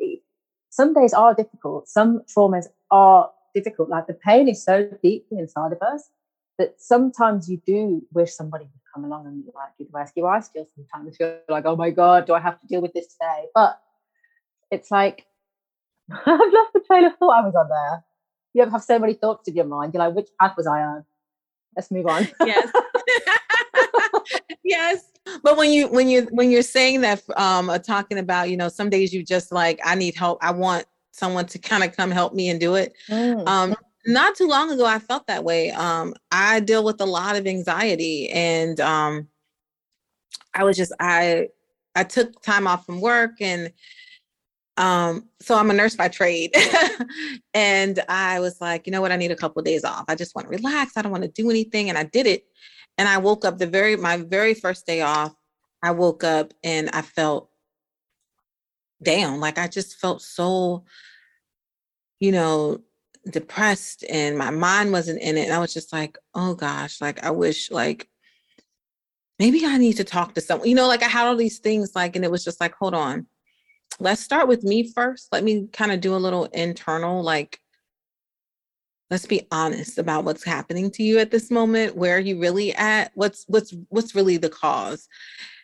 some 0.69 0.93
days 0.93 1.15
are 1.15 1.35
difficult 1.35 1.89
some 1.89 2.21
traumas 2.37 2.67
are 2.91 3.31
difficult 3.55 3.89
like 3.89 4.07
the 4.07 4.15
pain 4.15 4.49
is 4.49 4.63
so 4.63 4.89
deeply 5.03 5.39
inside 5.39 5.73
of 5.73 5.81
us 5.81 6.11
that 6.59 6.81
sometimes 6.81 7.49
you 7.49 7.61
do 7.67 8.03
wish 8.13 8.33
somebody 8.33 8.65
would 8.65 8.81
come 8.95 9.05
along 9.05 9.27
and 9.27 9.45
like 9.55 9.77
do 9.79 9.85
the 9.85 9.91
rescue. 9.93 10.27
I 10.27 10.41
still 10.41 10.69
sometimes 10.75 11.17
feel 11.17 11.39
like, 11.49 11.65
oh 11.67 11.77
my 11.77 11.91
God, 11.91 12.27
do 12.27 12.35
I 12.35 12.41
have 12.41 12.61
to 12.61 12.67
deal 12.67 12.81
with 12.81 12.93
this 12.93 13.09
today? 13.09 13.47
But 13.55 13.81
it's 14.71 14.91
like, 14.91 15.27
I've 16.11 16.27
lost 16.27 16.73
the 16.75 16.81
train 16.87 17.05
of 17.05 17.17
thought 17.17 17.43
I 17.43 17.47
was 17.47 17.55
on 17.55 17.69
there. 17.69 18.05
You 18.55 18.69
have 18.69 18.83
so 18.83 18.99
many 18.99 19.15
thoughts 19.15 19.49
in 19.49 19.55
your 19.55 19.65
mind? 19.65 19.95
You're 19.95 20.05
like, 20.05 20.15
which 20.15 20.29
path 20.39 20.57
was 20.57 20.67
I 20.67 20.83
on? 20.83 21.05
Let's 21.75 21.91
move 21.91 22.07
on. 22.07 22.29
Yes. 22.45 22.71
yes. 24.65 25.05
But 25.43 25.57
when 25.57 25.71
you 25.71 25.89
when 25.89 26.09
you 26.09 26.29
when 26.33 26.51
you're 26.51 26.63
saying 26.63 27.01
that 27.03 27.23
um 27.37 27.71
uh, 27.71 27.79
talking 27.79 28.19
about, 28.19 28.51
you 28.51 28.57
know, 28.57 28.69
some 28.69 28.91
days 28.91 29.13
you 29.15 29.23
just 29.23 29.53
like, 29.53 29.81
I 29.85 29.95
need 29.95 30.15
help. 30.15 30.39
I 30.43 30.51
want 30.51 30.85
someone 31.13 31.47
to 31.47 31.59
kind 31.59 31.83
of 31.83 31.97
come 31.97 32.11
help 32.11 32.35
me 32.35 32.51
and 32.51 32.61
do 32.61 32.75
it. 32.75 32.95
Mm. 33.09 33.47
Um 33.47 33.75
not 34.07 34.35
too 34.35 34.47
long 34.47 34.71
ago 34.71 34.85
i 34.85 34.99
felt 34.99 35.27
that 35.27 35.45
way 35.45 35.71
um 35.73 36.15
i 36.31 36.61
deal 36.61 36.85
with 36.85 37.01
a 37.01 37.07
lot 37.07 37.37
of 37.37 37.47
anxiety 37.47 38.29
and 38.31 38.81
um 38.81 39.29
i 40.55 40.65
was 40.65 40.77
just 40.77 40.93
i 41.01 41.47
i 41.95 42.03
took 42.03 42.41
time 42.43 42.67
off 42.67 42.85
from 42.85 43.01
work 43.01 43.33
and 43.41 43.73
um, 44.77 45.29
so 45.41 45.57
I'm 45.57 45.71
a 45.71 45.75
nurse 45.75 45.97
by 45.97 46.09
trade. 46.09 46.55
and 47.55 48.01
I 48.09 48.41
was 48.41 48.61
like, 48.61 48.87
you 48.87 48.91
know 48.91 49.01
what? 49.01 49.13
I 49.13 49.17
need 49.17 49.31
a 49.31 49.37
couple 49.37 49.61
of 49.61 49.67
days 49.67 49.85
off. 49.85 50.05
I 50.09 50.15
just 50.15 50.35
want 50.35 50.47
to 50.47 50.57
relax. 50.57 50.97
I 50.97 51.03
don't 51.03 51.13
want 51.13 51.25
to 51.25 51.31
do 51.31 51.51
anything. 51.51 51.89
And 51.89 51.99
I 51.99 52.05
did 52.05 52.27
it. 52.27 52.45
And 52.99 53.09
I 53.09 53.19
woke 53.19 53.45
up 53.45 53.59
the 53.59 53.67
very, 53.67 53.97
my 53.97 54.17
very 54.17 54.55
first 54.55 54.87
day 54.87 55.03
off. 55.03 55.35
I 55.83 55.91
woke 55.91 56.25
up 56.25 56.53
and 56.63 56.89
I 56.91 57.03
felt 57.03 57.51
down. 59.03 59.41
Like 59.41 59.59
I 59.59 59.69
just 59.69 59.99
felt 59.99 60.23
so, 60.23 60.85
you 62.21 62.33
know, 62.33 62.81
depressed 63.31 64.05
and 64.09 64.37
my 64.37 64.51
mind 64.51 64.93
wasn't 64.93 65.21
in 65.21 65.37
it. 65.37 65.45
And 65.45 65.53
I 65.53 65.59
was 65.59 65.75
just 65.75 65.93
like, 65.93 66.19
oh 66.35 66.55
gosh, 66.55 67.01
like 67.01 67.23
I 67.25 67.31
wish 67.31 67.71
like 67.71 68.09
maybe 69.39 69.65
I 69.65 69.79
need 69.79 69.97
to 69.99 70.05
talk 70.05 70.35
to 70.35 70.41
someone. 70.41 70.69
You 70.69 70.75
know, 70.75 70.89
like 70.89 71.03
I 71.03 71.09
had 71.09 71.27
all 71.27 71.37
these 71.37 71.59
things 71.59 71.93
like, 71.95 72.17
and 72.17 72.25
it 72.25 72.31
was 72.31 72.45
just 72.45 72.61
like, 72.61 72.75
hold 72.75 72.95
on 72.95 73.27
let's 74.01 74.23
start 74.23 74.49
with 74.49 74.65
me 74.65 74.91
first. 74.93 75.29
Let 75.33 75.45
me 75.45 75.69
kind 75.73 75.93
of 75.93 76.01
do 76.01 76.15
a 76.15 76.17
little 76.17 76.45
internal, 76.47 77.23
like, 77.23 77.61
let's 79.11 79.27
be 79.27 79.47
honest 79.51 79.99
about 79.99 80.25
what's 80.25 80.45
happening 80.45 80.91
to 80.93 81.03
you 81.03 81.19
at 81.19 81.31
this 81.31 81.51
moment. 81.51 81.97
Where 81.97 82.17
are 82.17 82.21
you 82.21 82.41
really 82.41 82.73
at? 82.75 83.13
What's 83.15 83.45
what's 83.47 83.75
what's 83.89 84.15
really 84.15 84.39
the 84.39 84.49
cause? 84.49 85.09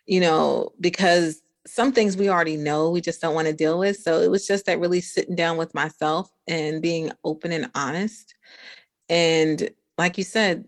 You 0.05 0.21
know, 0.21 0.71
because 0.79 1.41
some 1.67 1.91
things 1.91 2.17
we 2.17 2.29
already 2.29 2.57
know, 2.57 2.89
we 2.89 3.01
just 3.01 3.21
don't 3.21 3.35
want 3.35 3.47
to 3.47 3.53
deal 3.53 3.79
with. 3.79 3.97
So 3.97 4.21
it 4.21 4.31
was 4.31 4.47
just 4.47 4.65
that 4.65 4.79
really 4.79 5.01
sitting 5.01 5.35
down 5.35 5.57
with 5.57 5.73
myself 5.73 6.31
and 6.47 6.81
being 6.81 7.11
open 7.23 7.51
and 7.51 7.69
honest. 7.75 8.33
And 9.09 9.69
like 9.97 10.17
you 10.17 10.23
said, 10.23 10.65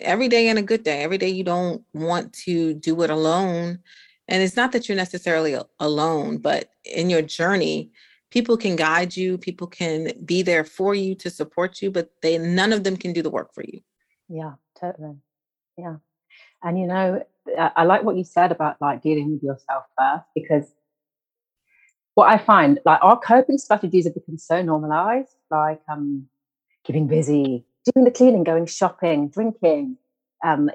every 0.00 0.28
day 0.28 0.48
and 0.48 0.58
a 0.58 0.62
good 0.62 0.82
day, 0.82 1.02
every 1.02 1.18
day 1.18 1.28
you 1.28 1.44
don't 1.44 1.82
want 1.94 2.32
to 2.44 2.74
do 2.74 3.02
it 3.02 3.10
alone 3.10 3.80
and 4.28 4.42
it's 4.42 4.56
not 4.56 4.72
that 4.72 4.88
you're 4.88 4.96
necessarily 4.96 5.56
alone, 5.80 6.38
but 6.38 6.70
in 6.84 7.10
your 7.10 7.22
journey, 7.22 7.90
people 8.30 8.56
can 8.56 8.76
guide 8.76 9.16
you, 9.16 9.36
people 9.36 9.66
can 9.66 10.12
be 10.24 10.42
there 10.42 10.64
for 10.64 10.94
you 10.94 11.14
to 11.16 11.30
support 11.30 11.82
you, 11.82 11.90
but 11.90 12.10
they 12.22 12.38
none 12.38 12.72
of 12.72 12.84
them 12.84 12.96
can 12.96 13.12
do 13.12 13.22
the 13.22 13.30
work 13.30 13.52
for 13.52 13.62
you. 13.62 13.80
Yeah, 14.28 14.54
totally. 14.80 15.16
Yeah. 15.76 15.96
And 16.62 16.78
you 16.78 16.86
know, 16.86 17.22
I 17.58 17.84
like 17.84 18.02
what 18.04 18.16
you 18.16 18.24
said 18.24 18.52
about 18.52 18.76
like 18.80 19.02
dealing 19.02 19.32
with 19.32 19.42
yourself 19.42 19.84
first 19.98 20.24
because 20.34 20.72
what 22.14 22.28
I 22.28 22.38
find 22.38 22.78
like 22.84 23.00
our 23.02 23.18
coping 23.18 23.58
strategies 23.58 24.04
have 24.04 24.14
become 24.14 24.38
so 24.38 24.62
normalized, 24.62 25.34
like 25.50 25.80
um 25.90 26.26
keeping 26.84 27.06
busy, 27.06 27.64
doing 27.92 28.04
the 28.04 28.10
cleaning, 28.10 28.44
going 28.44 28.66
shopping, 28.66 29.28
drinking, 29.28 29.96
um, 30.44 30.70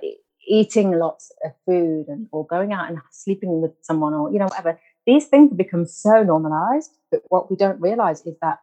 eating 0.48 0.92
lots 0.92 1.32
of 1.44 1.52
food 1.66 2.06
and 2.08 2.28
or 2.32 2.46
going 2.48 2.74
out 2.74 2.90
and 2.90 3.00
sleeping 3.12 3.62
with 3.62 3.72
someone 3.82 4.14
or 4.14 4.32
you 4.32 4.40
know 4.40 4.46
whatever. 4.46 4.80
These 5.06 5.28
things 5.28 5.52
have 5.52 5.58
become 5.58 5.86
so 5.86 6.24
normalized 6.24 6.92
but 7.12 7.22
what 7.30 7.50
we 7.50 7.56
don't 7.58 7.80
realize 7.80 8.26
is 8.26 8.36
that 8.42 8.60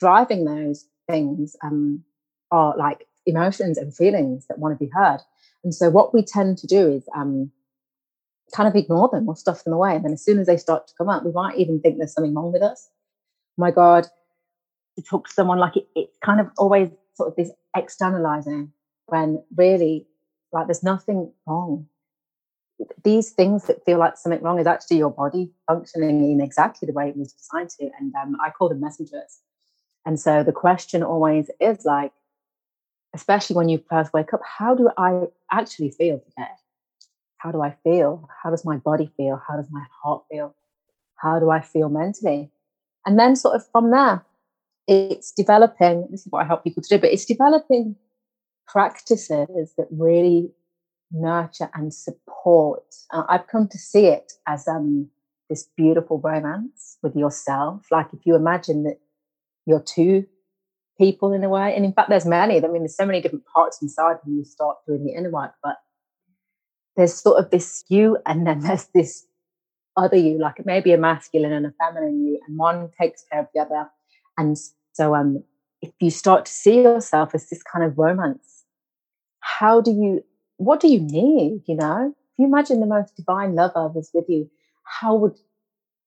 driving 0.00 0.44
those 0.44 0.86
things 1.08 1.56
um, 1.62 2.02
are 2.50 2.76
like 2.76 3.06
emotions 3.26 3.78
and 3.78 3.94
feelings 3.94 4.46
that 4.46 4.58
want 4.58 4.78
to 4.78 4.84
be 4.84 4.90
heard 4.90 5.20
and 5.64 5.74
so 5.74 5.90
what 5.90 6.14
we 6.14 6.22
tend 6.22 6.58
to 6.58 6.66
do 6.66 6.90
is 6.90 7.04
um, 7.14 7.50
kind 8.54 8.68
of 8.68 8.76
ignore 8.76 9.08
them 9.12 9.28
or 9.28 9.36
stuff 9.36 9.64
them 9.64 9.72
away 9.72 9.94
and 9.94 10.04
then 10.04 10.12
as 10.12 10.24
soon 10.24 10.38
as 10.38 10.46
they 10.46 10.56
start 10.56 10.86
to 10.86 10.94
come 10.96 11.08
up 11.08 11.24
we 11.24 11.32
might 11.32 11.56
even 11.56 11.80
think 11.80 11.98
there's 11.98 12.12
something 12.12 12.34
wrong 12.34 12.52
with 12.52 12.62
us 12.62 12.88
my 13.56 13.70
god 13.70 14.06
to 14.96 15.02
talk 15.02 15.28
to 15.28 15.34
someone 15.34 15.58
like 15.58 15.76
it, 15.76 15.86
it's 15.94 16.16
kind 16.24 16.40
of 16.40 16.48
always 16.58 16.88
sort 17.14 17.28
of 17.28 17.36
this 17.36 17.50
externalizing 17.76 18.72
when 19.06 19.42
really 19.56 20.06
like 20.52 20.66
there's 20.66 20.82
nothing 20.82 21.32
wrong. 21.46 21.86
These 23.04 23.30
things 23.30 23.64
that 23.64 23.84
feel 23.84 23.98
like 23.98 24.16
something 24.16 24.42
wrong 24.42 24.58
is 24.58 24.66
actually 24.66 24.98
your 24.98 25.10
body 25.10 25.52
functioning 25.66 26.30
in 26.30 26.40
exactly 26.40 26.86
the 26.86 26.92
way 26.92 27.08
it 27.08 27.16
was 27.16 27.32
designed 27.32 27.70
to. 27.70 27.90
And 27.98 28.14
um, 28.14 28.36
I 28.44 28.50
call 28.50 28.68
them 28.68 28.80
messengers. 28.80 29.40
And 30.04 30.20
so 30.20 30.42
the 30.42 30.52
question 30.52 31.02
always 31.02 31.50
is 31.60 31.84
like, 31.84 32.12
especially 33.16 33.56
when 33.56 33.68
you 33.68 33.82
first 33.90 34.12
wake 34.12 34.32
up, 34.34 34.40
how 34.44 34.74
do 34.74 34.90
I 34.96 35.22
actually 35.50 35.90
feel 35.90 36.18
today? 36.18 36.52
How 37.38 37.50
do 37.50 37.62
I 37.62 37.74
feel? 37.82 38.28
How 38.42 38.50
does 38.50 38.64
my 38.64 38.76
body 38.76 39.10
feel? 39.16 39.40
How 39.48 39.56
does 39.56 39.68
my 39.70 39.84
heart 40.02 40.24
feel? 40.30 40.54
How 41.16 41.38
do 41.38 41.50
I 41.50 41.60
feel 41.60 41.88
mentally? 41.88 42.50
And 43.06 43.18
then, 43.18 43.34
sort 43.34 43.56
of 43.56 43.66
from 43.72 43.90
there, 43.90 44.24
it's 44.86 45.32
developing. 45.32 46.06
This 46.10 46.26
is 46.26 46.28
what 46.30 46.42
I 46.42 46.46
help 46.46 46.62
people 46.62 46.82
to 46.82 46.88
do, 46.88 47.00
but 47.00 47.10
it's 47.12 47.24
developing 47.24 47.96
practices 48.66 49.72
that 49.78 49.86
really 49.90 50.50
nurture 51.10 51.70
and 51.74 51.94
support. 51.94 52.84
Uh, 53.10 53.22
I've 53.28 53.46
come 53.46 53.68
to 53.68 53.78
see 53.78 54.06
it 54.06 54.32
as 54.46 54.68
um, 54.68 55.08
this 55.48 55.68
beautiful 55.76 56.20
romance 56.20 56.98
with 57.02 57.16
yourself. 57.16 57.86
Like 57.90 58.08
if 58.12 58.26
you 58.26 58.34
imagine 58.34 58.82
that 58.84 58.98
you're 59.66 59.82
two 59.82 60.26
people 60.98 61.32
in 61.32 61.44
a 61.44 61.48
way, 61.48 61.74
and 61.74 61.84
in 61.84 61.92
fact, 61.92 62.08
there's 62.08 62.26
many. 62.26 62.56
I 62.56 62.68
mean, 62.68 62.82
there's 62.82 62.96
so 62.96 63.06
many 63.06 63.20
different 63.20 63.44
parts 63.46 63.80
inside 63.82 64.16
when 64.24 64.36
you 64.36 64.44
start 64.44 64.76
doing 64.86 65.04
the 65.04 65.12
inner 65.12 65.30
work, 65.30 65.52
but 65.62 65.76
there's 66.96 67.14
sort 67.14 67.42
of 67.42 67.50
this 67.50 67.84
you, 67.88 68.18
and 68.26 68.46
then 68.46 68.60
there's 68.60 68.86
this 68.94 69.26
other 69.96 70.16
you, 70.16 70.38
like 70.38 70.58
it 70.58 70.66
may 70.66 70.80
be 70.80 70.92
a 70.92 70.98
masculine 70.98 71.52
and 71.52 71.66
a 71.66 71.74
feminine 71.78 72.24
you, 72.24 72.40
and 72.46 72.58
one 72.58 72.90
takes 73.00 73.24
care 73.30 73.40
of 73.40 73.48
the 73.54 73.60
other. 73.60 73.88
And 74.38 74.58
so, 74.92 75.14
um, 75.14 75.42
if 75.82 75.92
you 76.00 76.10
start 76.10 76.46
to 76.46 76.52
see 76.52 76.82
yourself 76.82 77.34
as 77.34 77.48
this 77.48 77.62
kind 77.62 77.84
of 77.84 77.98
romance 77.98 78.64
how 79.40 79.80
do 79.80 79.90
you 79.90 80.24
what 80.56 80.80
do 80.80 80.88
you 80.88 81.00
need 81.00 81.62
you 81.66 81.76
know 81.76 82.12
if 82.12 82.38
you 82.38 82.46
imagine 82.46 82.80
the 82.80 82.86
most 82.86 83.14
divine 83.16 83.54
lover 83.54 83.88
was 83.88 84.10
with 84.12 84.24
you 84.28 84.50
how 84.84 85.14
would 85.14 85.34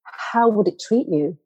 how 0.03 0.49
would 0.49 0.67
it 0.67 0.79
treat 0.79 1.07
you 1.07 1.37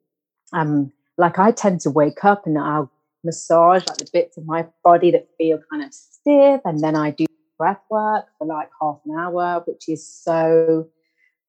um 0.52 0.92
like 1.16 1.38
i 1.38 1.50
tend 1.50 1.80
to 1.80 1.90
wake 1.90 2.24
up 2.24 2.46
and 2.46 2.58
i'll 2.58 2.90
massage 3.24 3.86
like 3.86 3.96
the 3.98 4.08
bits 4.12 4.36
of 4.36 4.44
my 4.46 4.66
body 4.82 5.10
that 5.10 5.28
feel 5.38 5.58
kind 5.70 5.82
of 5.82 5.92
stiff 5.92 6.60
and 6.64 6.80
then 6.80 6.96
i 6.96 7.10
do 7.10 7.26
breath 7.58 7.80
work 7.90 8.26
for 8.38 8.46
like 8.46 8.68
half 8.80 8.98
an 9.06 9.16
hour 9.18 9.62
which 9.66 9.88
is 9.88 10.06
so 10.06 10.86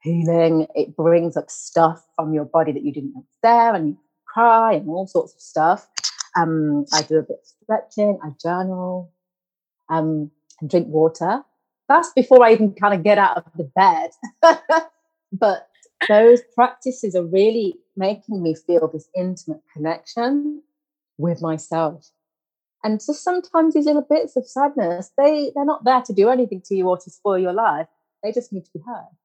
healing 0.01 0.67
it 0.75 0.95
brings 0.95 1.35
up 1.35 1.49
stuff 1.49 2.05
from 2.15 2.33
your 2.33 2.45
body 2.45 2.71
that 2.71 2.83
you 2.83 2.93
didn't 2.93 3.13
know 3.13 3.25
was 3.25 3.39
there 3.41 3.73
and 3.73 3.89
you 3.89 3.97
cry 4.27 4.73
and 4.73 4.87
all 4.87 5.07
sorts 5.07 5.33
of 5.33 5.41
stuff 5.41 5.87
um, 6.37 6.85
i 6.93 7.01
do 7.01 7.17
a 7.17 7.23
bit 7.23 7.37
of 7.41 7.47
stretching 7.63 8.19
i 8.23 8.29
journal 8.41 9.11
um, 9.89 10.31
and 10.61 10.69
drink 10.69 10.87
water. 10.87 11.41
That's 11.87 12.11
before 12.13 12.43
I 12.43 12.53
even 12.53 12.73
kind 12.73 12.93
of 12.93 13.03
get 13.03 13.17
out 13.17 13.37
of 13.37 13.45
the 13.55 13.71
bed. 13.75 14.09
but 15.31 15.67
those 16.07 16.41
practices 16.53 17.15
are 17.15 17.25
really 17.25 17.75
making 17.95 18.41
me 18.41 18.55
feel 18.55 18.89
this 18.91 19.07
intimate 19.15 19.61
connection 19.73 20.61
with 21.17 21.41
myself. 21.41 22.09
And 22.83 23.01
so 23.01 23.13
sometimes 23.13 23.73
these 23.73 23.85
little 23.85 24.05
bits 24.07 24.35
of 24.35 24.47
sadness, 24.47 25.11
they, 25.17 25.51
they're 25.55 25.65
not 25.65 25.83
there 25.83 26.01
to 26.01 26.13
do 26.13 26.29
anything 26.29 26.61
to 26.65 26.75
you 26.75 26.87
or 26.87 26.97
to 26.97 27.09
spoil 27.09 27.39
your 27.39 27.53
life. 27.53 27.87
They 28.23 28.31
just 28.31 28.53
need 28.53 28.65
to 28.65 28.71
be 28.73 28.81
heard. 28.85 29.15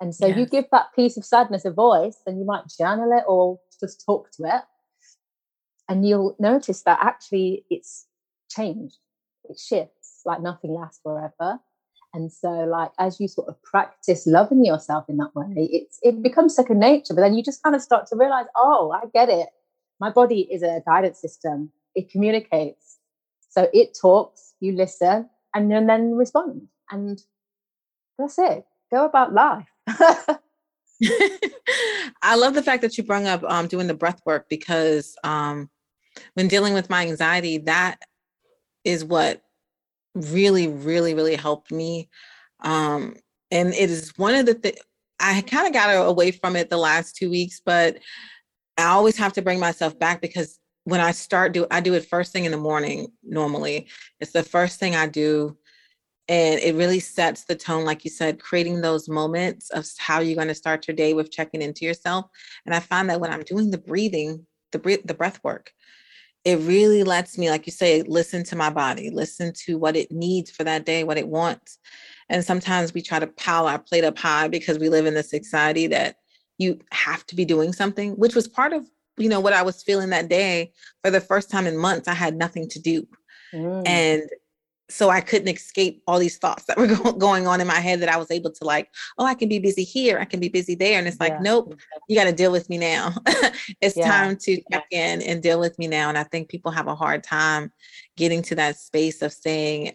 And 0.00 0.14
so 0.14 0.26
yes. 0.26 0.38
you 0.38 0.46
give 0.46 0.64
that 0.72 0.94
piece 0.94 1.16
of 1.16 1.24
sadness 1.24 1.64
a 1.64 1.70
voice 1.70 2.18
and 2.26 2.38
you 2.38 2.44
might 2.44 2.64
journal 2.78 3.10
it 3.16 3.24
or 3.26 3.60
just 3.80 4.04
talk 4.04 4.30
to 4.32 4.44
it. 4.44 4.62
And 5.88 6.06
you'll 6.06 6.36
notice 6.38 6.82
that 6.82 6.98
actually 7.00 7.64
it's 7.70 8.06
changed 8.50 8.98
it 9.48 9.58
shifts 9.58 10.20
like 10.24 10.40
nothing 10.40 10.72
lasts 10.72 11.00
forever 11.02 11.58
and 12.14 12.32
so 12.32 12.48
like 12.48 12.90
as 12.98 13.20
you 13.20 13.28
sort 13.28 13.48
of 13.48 13.62
practice 13.62 14.26
loving 14.26 14.64
yourself 14.64 15.04
in 15.08 15.16
that 15.16 15.34
way 15.34 15.68
it's 15.70 15.98
it 16.02 16.22
becomes 16.22 16.54
second 16.54 16.78
nature 16.78 17.14
but 17.14 17.20
then 17.20 17.34
you 17.34 17.42
just 17.42 17.62
kind 17.62 17.76
of 17.76 17.82
start 17.82 18.06
to 18.06 18.16
realize 18.16 18.46
oh 18.56 18.90
i 18.90 19.06
get 19.12 19.28
it 19.28 19.48
my 20.00 20.10
body 20.10 20.48
is 20.50 20.62
a 20.62 20.82
guidance 20.86 21.20
system. 21.20 21.70
It 21.94 22.10
communicates. 22.10 22.98
So 23.50 23.68
it 23.72 23.96
talks 24.00 24.54
you 24.60 24.72
listen 24.72 25.28
and 25.54 25.70
then, 25.70 26.14
respond. 26.14 26.68
And 26.90 27.20
that's 28.18 28.38
it. 28.38 28.66
Go 28.90 29.04
about 29.04 29.32
life. 29.32 29.68
I 32.22 32.36
love 32.36 32.54
the 32.54 32.62
fact 32.62 32.82
that 32.82 32.98
you 32.98 33.04
brought 33.04 33.24
up 33.24 33.44
um, 33.44 33.66
doing 33.66 33.86
the 33.86 33.94
breath 33.94 34.20
work 34.24 34.48
because 34.48 35.16
um, 35.24 35.70
when 36.34 36.48
dealing 36.48 36.74
with 36.74 36.90
my 36.90 37.06
anxiety 37.06 37.58
that 37.58 38.00
is 38.84 39.04
what 39.04 39.42
really, 40.14 40.68
really, 40.68 41.14
really 41.14 41.36
helped 41.36 41.70
me. 41.70 42.08
Um, 42.60 43.14
and 43.50 43.72
it 43.74 43.90
is 43.90 44.12
one 44.16 44.34
of 44.34 44.46
the 44.46 44.54
things 44.54 44.78
I 45.20 45.42
kind 45.42 45.66
of 45.66 45.72
got 45.72 45.90
away 46.06 46.30
from 46.30 46.56
it 46.56 46.70
the 46.70 46.76
last 46.76 47.16
two 47.16 47.30
weeks, 47.30 47.60
but 47.64 47.98
I 48.78 48.86
always 48.86 49.16
have 49.16 49.32
to 49.34 49.42
bring 49.42 49.58
myself 49.58 49.98
back 49.98 50.20
because 50.20 50.58
when 50.84 51.00
I 51.00 51.10
start 51.10 51.52
do 51.52 51.66
I 51.70 51.80
do 51.80 51.94
it 51.94 52.06
first 52.06 52.32
thing 52.32 52.44
in 52.44 52.52
the 52.52 52.58
morning 52.58 53.08
normally. 53.22 53.88
It's 54.20 54.32
the 54.32 54.42
first 54.42 54.80
thing 54.80 54.96
I 54.96 55.06
do. 55.06 55.58
And 56.30 56.60
it 56.60 56.74
really 56.74 57.00
sets 57.00 57.44
the 57.44 57.56
tone, 57.56 57.86
like 57.86 58.04
you 58.04 58.10
said, 58.10 58.40
creating 58.40 58.82
those 58.82 59.08
moments 59.08 59.70
of 59.70 59.86
how 59.96 60.20
you're 60.20 60.36
going 60.36 60.48
to 60.48 60.54
start 60.54 60.86
your 60.86 60.94
day 60.94 61.14
with 61.14 61.30
checking 61.30 61.62
into 61.62 61.86
yourself. 61.86 62.26
And 62.66 62.74
I 62.74 62.80
find 62.80 63.08
that 63.08 63.20
when 63.20 63.32
I'm 63.32 63.42
doing 63.44 63.70
the 63.70 63.78
breathing, 63.78 64.46
the 64.72 65.00
the 65.04 65.14
breath 65.14 65.40
work, 65.42 65.72
it 66.44 66.56
really 66.60 67.02
lets 67.02 67.36
me, 67.36 67.50
like 67.50 67.66
you 67.66 67.72
say, 67.72 68.02
listen 68.02 68.44
to 68.44 68.56
my 68.56 68.70
body, 68.70 69.10
listen 69.10 69.52
to 69.66 69.78
what 69.78 69.96
it 69.96 70.10
needs 70.10 70.50
for 70.50 70.64
that 70.64 70.86
day, 70.86 71.04
what 71.04 71.18
it 71.18 71.28
wants. 71.28 71.78
And 72.28 72.44
sometimes 72.44 72.94
we 72.94 73.02
try 73.02 73.18
to 73.18 73.26
pile 73.26 73.66
our 73.66 73.78
plate 73.78 74.04
up 74.04 74.18
high 74.18 74.48
because 74.48 74.78
we 74.78 74.88
live 74.88 75.06
in 75.06 75.14
this 75.14 75.30
society 75.30 75.86
that 75.88 76.16
you 76.58 76.78
have 76.92 77.24
to 77.26 77.36
be 77.36 77.44
doing 77.44 77.72
something, 77.72 78.12
which 78.12 78.34
was 78.34 78.48
part 78.48 78.72
of, 78.72 78.86
you 79.16 79.28
know, 79.28 79.40
what 79.40 79.52
I 79.52 79.62
was 79.62 79.82
feeling 79.82 80.10
that 80.10 80.28
day 80.28 80.72
for 81.02 81.10
the 81.10 81.20
first 81.20 81.50
time 81.50 81.66
in 81.66 81.76
months. 81.76 82.08
I 82.08 82.14
had 82.14 82.36
nothing 82.36 82.68
to 82.68 82.80
do. 82.80 83.06
Mm. 83.54 83.86
And 83.86 84.22
so 84.90 85.10
I 85.10 85.20
couldn't 85.20 85.54
escape 85.54 86.02
all 86.06 86.18
these 86.18 86.38
thoughts 86.38 86.64
that 86.64 86.76
were 86.76 86.86
go- 86.94 87.12
going 87.12 87.46
on 87.46 87.60
in 87.60 87.66
my 87.66 87.80
head 87.80 88.00
that 88.00 88.08
I 88.08 88.16
was 88.16 88.30
able 88.30 88.50
to 88.52 88.64
like, 88.64 88.88
oh, 89.18 89.24
I 89.24 89.34
can 89.34 89.48
be 89.48 89.58
busy 89.58 89.84
here, 89.84 90.18
I 90.18 90.24
can 90.24 90.40
be 90.40 90.48
busy 90.48 90.74
there, 90.74 90.98
and 90.98 91.06
it's 91.06 91.20
like, 91.20 91.32
yeah. 91.32 91.42
nope, 91.42 91.78
you 92.08 92.16
got 92.16 92.24
to 92.24 92.32
deal 92.32 92.52
with 92.52 92.68
me 92.68 92.78
now. 92.78 93.14
it's 93.80 93.96
yeah. 93.96 94.08
time 94.08 94.36
to 94.42 94.60
check 94.72 94.86
in 94.90 95.22
and 95.22 95.42
deal 95.42 95.60
with 95.60 95.78
me 95.78 95.86
now. 95.86 96.08
And 96.08 96.18
I 96.18 96.24
think 96.24 96.48
people 96.48 96.70
have 96.70 96.88
a 96.88 96.94
hard 96.94 97.22
time 97.22 97.72
getting 98.16 98.42
to 98.42 98.54
that 98.56 98.78
space 98.78 99.22
of 99.22 99.32
saying, 99.32 99.92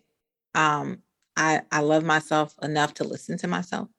um, 0.56 1.00
I 1.36 1.62
I 1.72 1.80
love 1.80 2.04
myself 2.04 2.54
enough 2.62 2.94
to 2.96 3.04
listen 3.04 3.38
to 3.40 3.48
myself. 3.48 3.90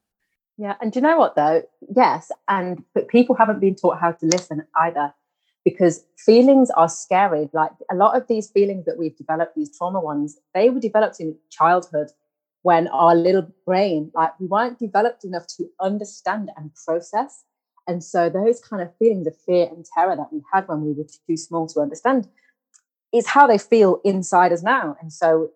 Yeah, 0.56 0.75
and 0.80 0.92
do 0.92 0.99
you 0.99 1.02
know 1.02 1.18
what 1.18 1.34
though? 1.34 1.62
Yes, 1.94 2.30
and 2.49 2.84
but 2.94 3.08
people 3.08 3.34
haven't 3.34 3.61
been 3.61 3.75
taught 3.75 4.00
how 4.00 4.12
to 4.12 4.26
listen 4.26 4.64
either 4.76 5.12
because 5.64 6.04
feelings 6.16 6.70
are 6.70 6.88
scary. 6.88 7.49
Like 7.52 7.73
a 7.90 7.94
lot 7.94 8.16
of 8.16 8.28
these 8.28 8.50
feelings 8.50 8.84
that 8.84 8.99
we've 8.99 9.16
developed, 9.16 9.56
these 9.56 9.76
trauma 9.76 10.00
ones, 10.00 10.38
they 10.54 10.70
were 10.70 10.80
developed 10.80 11.18
in 11.18 11.37
childhood 11.50 12.08
when 12.62 12.88
our 12.88 13.14
little 13.14 13.46
brain, 13.66 14.11
like 14.14 14.38
we 14.38 14.46
weren't 14.46 14.78
developed 14.78 15.25
enough 15.25 15.46
to 15.56 15.68
understand 15.80 16.50
and 16.56 16.70
process. 16.87 17.44
And 17.87 18.02
so 18.02 18.30
those 18.30 18.61
kind 18.61 18.82
of 18.82 18.96
feelings 18.96 19.26
of 19.26 19.37
fear 19.44 19.66
and 19.66 19.84
terror 19.94 20.16
that 20.16 20.32
we 20.32 20.40
had 20.52 20.66
when 20.68 20.82
we 20.82 20.92
were 20.92 21.04
too 21.26 21.37
small 21.37 21.66
to 21.68 21.80
understand 21.80 22.28
is 23.12 23.26
how 23.26 23.46
they 23.46 23.58
feel 23.58 24.00
inside 24.04 24.52
us 24.52 24.62
now. 24.62 24.96
And 25.00 25.12
so 25.12 25.50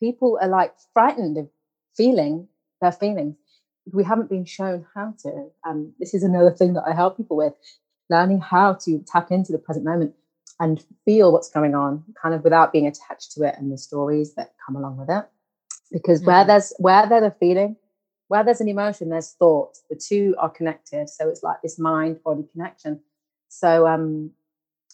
people 0.00 0.38
are 0.40 0.48
like 0.48 0.74
frightened 0.92 1.36
of 1.38 1.48
feeling 1.96 2.48
their 2.80 2.92
feelings. 2.92 3.36
We 3.92 4.04
haven't 4.04 4.30
been 4.30 4.44
shown 4.44 4.86
how 4.94 5.14
to. 5.22 5.50
Um, 5.66 5.92
this 5.98 6.14
is 6.14 6.22
another 6.22 6.50
thing 6.50 6.74
that 6.74 6.84
I 6.88 6.94
help 6.94 7.16
people 7.16 7.36
with 7.36 7.54
learning 8.10 8.40
how 8.40 8.74
to 8.74 9.02
tap 9.06 9.30
into 9.30 9.52
the 9.52 9.58
present 9.58 9.84
moment 9.84 10.14
and 10.60 10.84
feel 11.04 11.32
what's 11.32 11.50
going 11.50 11.74
on 11.74 12.04
kind 12.20 12.34
of 12.34 12.44
without 12.44 12.72
being 12.72 12.86
attached 12.86 13.32
to 13.32 13.42
it 13.42 13.54
and 13.58 13.72
the 13.72 13.78
stories 13.78 14.34
that 14.34 14.54
come 14.64 14.76
along 14.76 14.96
with 14.96 15.10
it 15.10 15.24
because 15.90 16.20
mm-hmm. 16.20 16.30
where 16.30 16.44
there's 16.44 16.72
where 16.78 17.08
there's 17.08 17.24
a 17.24 17.36
feeling 17.40 17.76
where 18.28 18.44
there's 18.44 18.60
an 18.60 18.68
emotion 18.68 19.10
there's 19.10 19.32
thought 19.32 19.76
the 19.90 19.96
two 19.96 20.34
are 20.38 20.50
connected 20.50 21.08
so 21.08 21.28
it's 21.28 21.42
like 21.42 21.60
this 21.62 21.78
mind 21.78 22.22
body 22.22 22.44
connection 22.52 23.00
so 23.48 23.86
um 23.86 24.30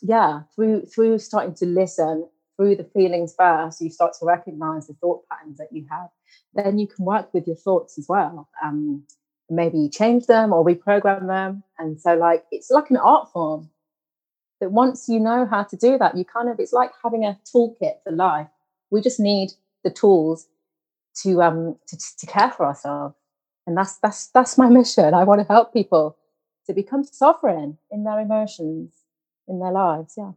yeah 0.02 0.42
through 0.54 0.82
through 0.86 1.18
starting 1.18 1.54
to 1.54 1.66
listen 1.66 2.26
through 2.60 2.76
the 2.76 2.84
feelings 2.84 3.34
first 3.38 3.80
you 3.80 3.88
start 3.88 4.12
to 4.18 4.26
recognize 4.26 4.86
the 4.86 4.94
thought 4.94 5.22
patterns 5.30 5.56
that 5.56 5.68
you 5.72 5.86
have 5.90 6.08
then 6.52 6.78
you 6.78 6.86
can 6.86 7.04
work 7.04 7.32
with 7.32 7.46
your 7.46 7.56
thoughts 7.56 7.98
as 7.98 8.06
well 8.08 8.48
um 8.62 9.02
maybe 9.50 9.88
change 9.88 10.26
them 10.26 10.52
or 10.52 10.64
reprogram 10.64 11.26
them. 11.26 11.62
And 11.78 12.00
so, 12.00 12.14
like, 12.14 12.44
it's 12.50 12.70
like 12.70 12.90
an 12.90 12.96
art 12.96 13.30
form 13.32 13.68
that 14.60 14.72
once 14.72 15.08
you 15.08 15.18
know 15.18 15.46
how 15.46 15.64
to 15.64 15.76
do 15.76 15.98
that, 15.98 16.16
you 16.16 16.24
kind 16.24 16.48
of, 16.48 16.60
it's 16.60 16.72
like 16.72 16.90
having 17.02 17.24
a 17.24 17.38
toolkit 17.52 18.02
for 18.04 18.12
life. 18.12 18.46
We 18.90 19.00
just 19.00 19.20
need 19.20 19.50
the 19.84 19.90
tools 19.90 20.46
to, 21.22 21.42
um, 21.42 21.76
to, 21.88 21.98
to 22.18 22.26
care 22.26 22.50
for 22.50 22.66
ourselves. 22.66 23.14
And 23.66 23.76
that's, 23.76 23.96
that's, 23.98 24.28
that's 24.28 24.56
my 24.56 24.68
mission. 24.70 25.14
I 25.14 25.24
want 25.24 25.40
to 25.40 25.52
help 25.52 25.72
people 25.72 26.16
to 26.66 26.72
become 26.72 27.04
sovereign 27.04 27.78
in 27.90 28.04
their 28.04 28.20
emotions, 28.20 28.92
in 29.48 29.58
their 29.58 29.72
lives. 29.72 30.14
Yeah. 30.16 30.32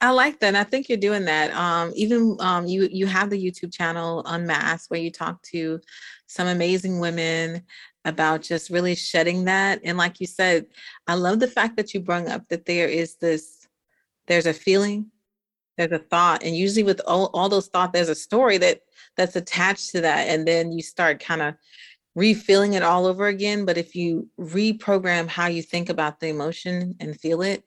I 0.00 0.10
like 0.10 0.40
that. 0.40 0.48
And 0.48 0.58
I 0.58 0.64
think 0.64 0.88
you're 0.88 0.98
doing 0.98 1.24
that. 1.24 1.52
Um, 1.54 1.92
even 1.94 2.36
um, 2.40 2.66
you 2.66 2.88
you 2.90 3.06
have 3.06 3.30
the 3.30 3.42
YouTube 3.42 3.72
channel 3.72 4.22
Unmasked 4.26 4.90
where 4.90 5.00
you 5.00 5.10
talk 5.10 5.42
to 5.44 5.80
some 6.26 6.48
amazing 6.48 7.00
women 7.00 7.62
about 8.04 8.42
just 8.42 8.70
really 8.70 8.94
shedding 8.94 9.44
that. 9.44 9.80
And 9.84 9.98
like 9.98 10.20
you 10.20 10.26
said, 10.26 10.66
I 11.06 11.14
love 11.14 11.40
the 11.40 11.48
fact 11.48 11.76
that 11.76 11.92
you 11.92 12.00
brought 12.00 12.28
up 12.28 12.48
that 12.48 12.66
there 12.66 12.88
is 12.88 13.16
this, 13.16 13.66
there's 14.28 14.46
a 14.46 14.52
feeling, 14.54 15.10
there's 15.76 15.92
a 15.92 15.98
thought, 15.98 16.44
and 16.44 16.56
usually 16.56 16.84
with 16.84 17.00
all, 17.06 17.30
all 17.34 17.48
those 17.48 17.66
thoughts, 17.66 17.92
there's 17.92 18.08
a 18.08 18.14
story 18.14 18.58
that 18.58 18.82
that's 19.16 19.34
attached 19.34 19.90
to 19.90 20.02
that. 20.02 20.28
And 20.28 20.46
then 20.46 20.70
you 20.70 20.82
start 20.82 21.20
kind 21.20 21.42
of 21.42 21.54
refilling 22.14 22.74
it 22.74 22.82
all 22.82 23.06
over 23.06 23.26
again. 23.26 23.64
But 23.64 23.76
if 23.76 23.96
you 23.96 24.28
reprogram 24.38 25.26
how 25.26 25.46
you 25.48 25.62
think 25.62 25.88
about 25.88 26.20
the 26.20 26.28
emotion 26.28 26.94
and 27.00 27.18
feel 27.18 27.42
it, 27.42 27.64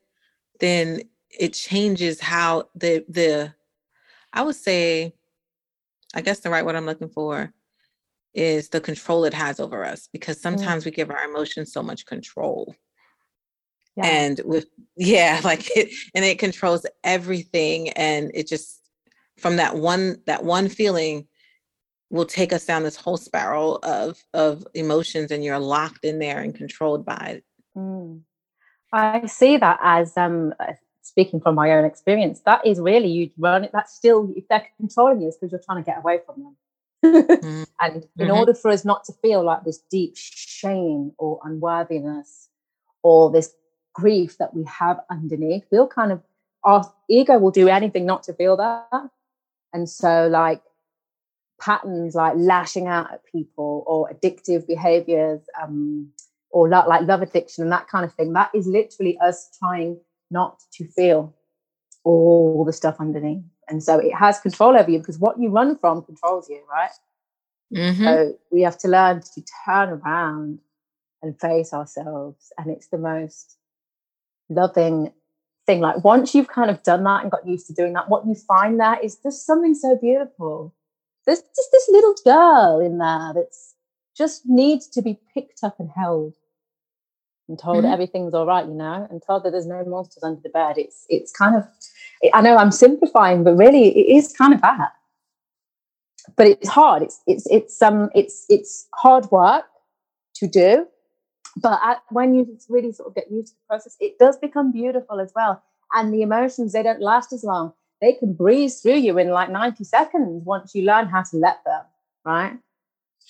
then 0.59 1.01
it 1.37 1.53
changes 1.53 2.19
how 2.19 2.69
the 2.75 3.05
the 3.07 3.53
I 4.33 4.43
would 4.43 4.55
say, 4.55 5.13
I 6.13 6.21
guess 6.21 6.39
the 6.39 6.49
right 6.49 6.65
word 6.65 6.75
I'm 6.75 6.85
looking 6.85 7.09
for 7.09 7.51
is 8.33 8.69
the 8.69 8.81
control 8.81 9.25
it 9.25 9.33
has 9.33 9.59
over 9.59 9.83
us 9.85 10.07
because 10.11 10.37
mm. 10.37 10.41
sometimes 10.41 10.83
mm. 10.83 10.85
we 10.85 10.91
give 10.91 11.09
our 11.09 11.23
emotions 11.23 11.73
so 11.73 11.81
much 11.81 12.05
control. 12.05 12.75
Yeah. 13.95 14.05
And 14.05 14.41
with 14.45 14.67
yeah, 14.95 15.41
like 15.43 15.75
it 15.75 15.89
and 16.13 16.23
it 16.23 16.39
controls 16.39 16.85
everything 17.03 17.89
and 17.89 18.31
it 18.33 18.47
just 18.47 18.81
from 19.37 19.55
that 19.55 19.75
one 19.75 20.17
that 20.25 20.43
one 20.43 20.69
feeling 20.69 21.27
will 22.11 22.25
take 22.25 22.51
us 22.51 22.65
down 22.65 22.83
this 22.83 22.95
whole 22.95 23.17
spiral 23.17 23.77
of 23.83 24.23
of 24.33 24.65
emotions 24.73 25.31
and 25.31 25.43
you're 25.43 25.59
locked 25.59 26.03
in 26.03 26.19
there 26.19 26.39
and 26.39 26.55
controlled 26.55 27.05
by 27.05 27.37
it. 27.37 27.43
Mm. 27.75 28.21
I 28.91 29.25
see 29.27 29.57
that 29.57 29.79
as 29.81 30.17
um 30.17 30.53
speaking 31.09 31.41
from 31.41 31.55
my 31.55 31.71
own 31.71 31.85
experience, 31.85 32.41
that 32.45 32.65
is 32.65 32.79
really 32.79 33.07
you 33.07 33.29
run 33.37 33.63
it. 33.63 33.71
That's 33.73 33.93
still 33.93 34.31
if 34.35 34.47
they're 34.47 34.67
controlling 34.77 35.21
you, 35.21 35.27
it's 35.27 35.37
because 35.37 35.51
you're 35.51 35.61
trying 35.63 35.83
to 35.83 35.89
get 35.89 35.99
away 35.99 36.19
from 36.25 36.43
them 36.43 36.55
mm-hmm. 37.03 37.63
And 37.81 37.95
in 38.17 38.27
mm-hmm. 38.27 38.31
order 38.31 38.53
for 38.53 38.71
us 38.71 38.85
not 38.85 39.03
to 39.05 39.13
feel 39.21 39.43
like 39.43 39.63
this 39.63 39.79
deep 39.89 40.15
shame 40.15 41.13
or 41.17 41.39
unworthiness 41.43 42.49
or 43.03 43.31
this 43.31 43.53
grief 43.93 44.37
that 44.37 44.53
we 44.53 44.63
have 44.65 44.99
underneath, 45.09 45.65
we'll 45.71 45.87
kind 45.87 46.11
of, 46.11 46.21
our 46.63 46.91
ego 47.09 47.37
will 47.39 47.51
do 47.51 47.69
anything 47.69 48.05
not 48.05 48.23
to 48.23 48.33
feel 48.33 48.57
that. 48.57 49.09
And 49.71 49.89
so, 49.89 50.27
like, 50.27 50.61
patterns 51.59 52.15
like 52.15 52.33
lashing 52.37 52.87
out 52.87 53.11
at 53.11 53.25
people 53.25 53.83
or 53.85 54.09
addictive 54.09 54.65
behaviors 54.65 55.41
um, 55.61 56.09
or 56.51 56.69
like 56.69 57.01
love 57.03 57.21
addiction 57.21 57.63
and 57.63 57.71
that 57.71 57.87
kind 57.87 58.05
of 58.05 58.13
thing, 58.13 58.33
that 58.33 58.49
is 58.55 58.65
literally 58.65 59.17
us 59.19 59.49
trying 59.59 59.99
not 60.31 60.59
to 60.73 60.87
feel 60.87 61.33
all 62.03 62.63
the 62.65 62.73
stuff 62.73 62.97
underneath. 62.99 63.43
And 63.67 63.83
so 63.83 63.99
it 63.99 64.13
has 64.13 64.39
control 64.39 64.77
over 64.77 64.89
you 64.89 64.99
because 64.99 65.19
what 65.19 65.39
you 65.39 65.49
run 65.49 65.77
from 65.77 66.01
controls 66.01 66.49
you, 66.49 66.61
right? 66.71 66.89
Mm-hmm. 67.75 68.03
So 68.03 68.37
we 68.51 68.61
have 68.61 68.77
to 68.79 68.87
learn 68.87 69.21
to 69.21 69.43
turn 69.65 69.89
around 69.89 70.59
and 71.21 71.39
face 71.39 71.73
ourselves. 71.73 72.51
And 72.57 72.71
it's 72.71 72.87
the 72.87 72.97
most 72.97 73.57
loving 74.49 75.13
thing. 75.65 75.81
Like 75.81 76.03
once 76.03 76.33
you've 76.33 76.47
kind 76.47 76.71
of 76.71 76.81
done 76.83 77.03
that 77.03 77.21
and 77.21 77.31
got 77.31 77.47
used 77.47 77.67
to 77.67 77.73
doing 77.73 77.93
that, 77.93 78.09
what 78.09 78.25
you 78.25 78.33
find 78.33 78.79
there 78.79 78.99
is 78.99 79.17
there's 79.19 79.41
something 79.41 79.75
so 79.75 79.95
beautiful. 79.95 80.73
There's 81.25 81.41
just 81.41 81.69
this 81.71 81.89
little 81.91 82.15
girl 82.23 82.79
in 82.79 82.97
there 82.97 83.33
that's 83.35 83.75
just 84.17 84.43
needs 84.45 84.87
to 84.87 85.01
be 85.01 85.19
picked 85.33 85.63
up 85.63 85.79
and 85.79 85.91
held 85.95 86.33
and 87.49 87.57
told 87.59 87.83
mm-hmm. 87.83 87.91
everything's 87.91 88.33
all 88.33 88.45
right, 88.45 88.65
you 88.65 88.73
know, 88.73 89.07
and 89.09 89.21
told 89.25 89.43
that 89.43 89.51
there's 89.51 89.65
no 89.65 89.83
monsters 89.83 90.23
under 90.23 90.39
the 90.41 90.49
bed. 90.49 90.77
It's 90.77 91.05
it's 91.09 91.31
kind 91.31 91.55
of 91.55 91.67
I 92.33 92.41
know 92.41 92.55
I'm 92.55 92.71
simplifying, 92.71 93.43
but 93.43 93.55
really 93.55 93.89
it 93.89 94.15
is 94.15 94.31
kind 94.31 94.53
of 94.53 94.61
that. 94.61 94.91
But 96.37 96.47
it's 96.47 96.69
hard. 96.69 97.01
It's 97.01 97.21
it's 97.27 97.47
it's 97.47 97.81
um 97.81 98.09
it's 98.13 98.45
it's 98.47 98.87
hard 98.93 99.29
work 99.31 99.65
to 100.35 100.47
do. 100.47 100.87
But 101.57 101.79
at, 101.83 102.03
when 102.09 102.35
you 102.35 102.57
really 102.69 102.91
sort 102.91 103.09
of 103.09 103.15
get 103.15 103.31
used 103.31 103.49
to 103.49 103.53
the 103.55 103.67
process, 103.67 103.97
it 103.99 104.19
does 104.19 104.37
become 104.37 104.71
beautiful 104.71 105.19
as 105.19 105.33
well. 105.35 105.61
And 105.93 106.13
the 106.13 106.21
emotions 106.21 106.73
they 106.73 106.83
don't 106.83 107.01
last 107.01 107.33
as 107.33 107.43
long. 107.43 107.73
They 107.99 108.13
can 108.13 108.33
breeze 108.33 108.79
through 108.79 108.99
you 108.99 109.17
in 109.17 109.29
like 109.29 109.49
90 109.49 109.83
seconds 109.83 110.43
once 110.45 110.73
you 110.73 110.83
learn 110.83 111.07
how 111.07 111.23
to 111.23 111.37
let 111.37 111.61
them, 111.65 111.81
right? 112.23 112.57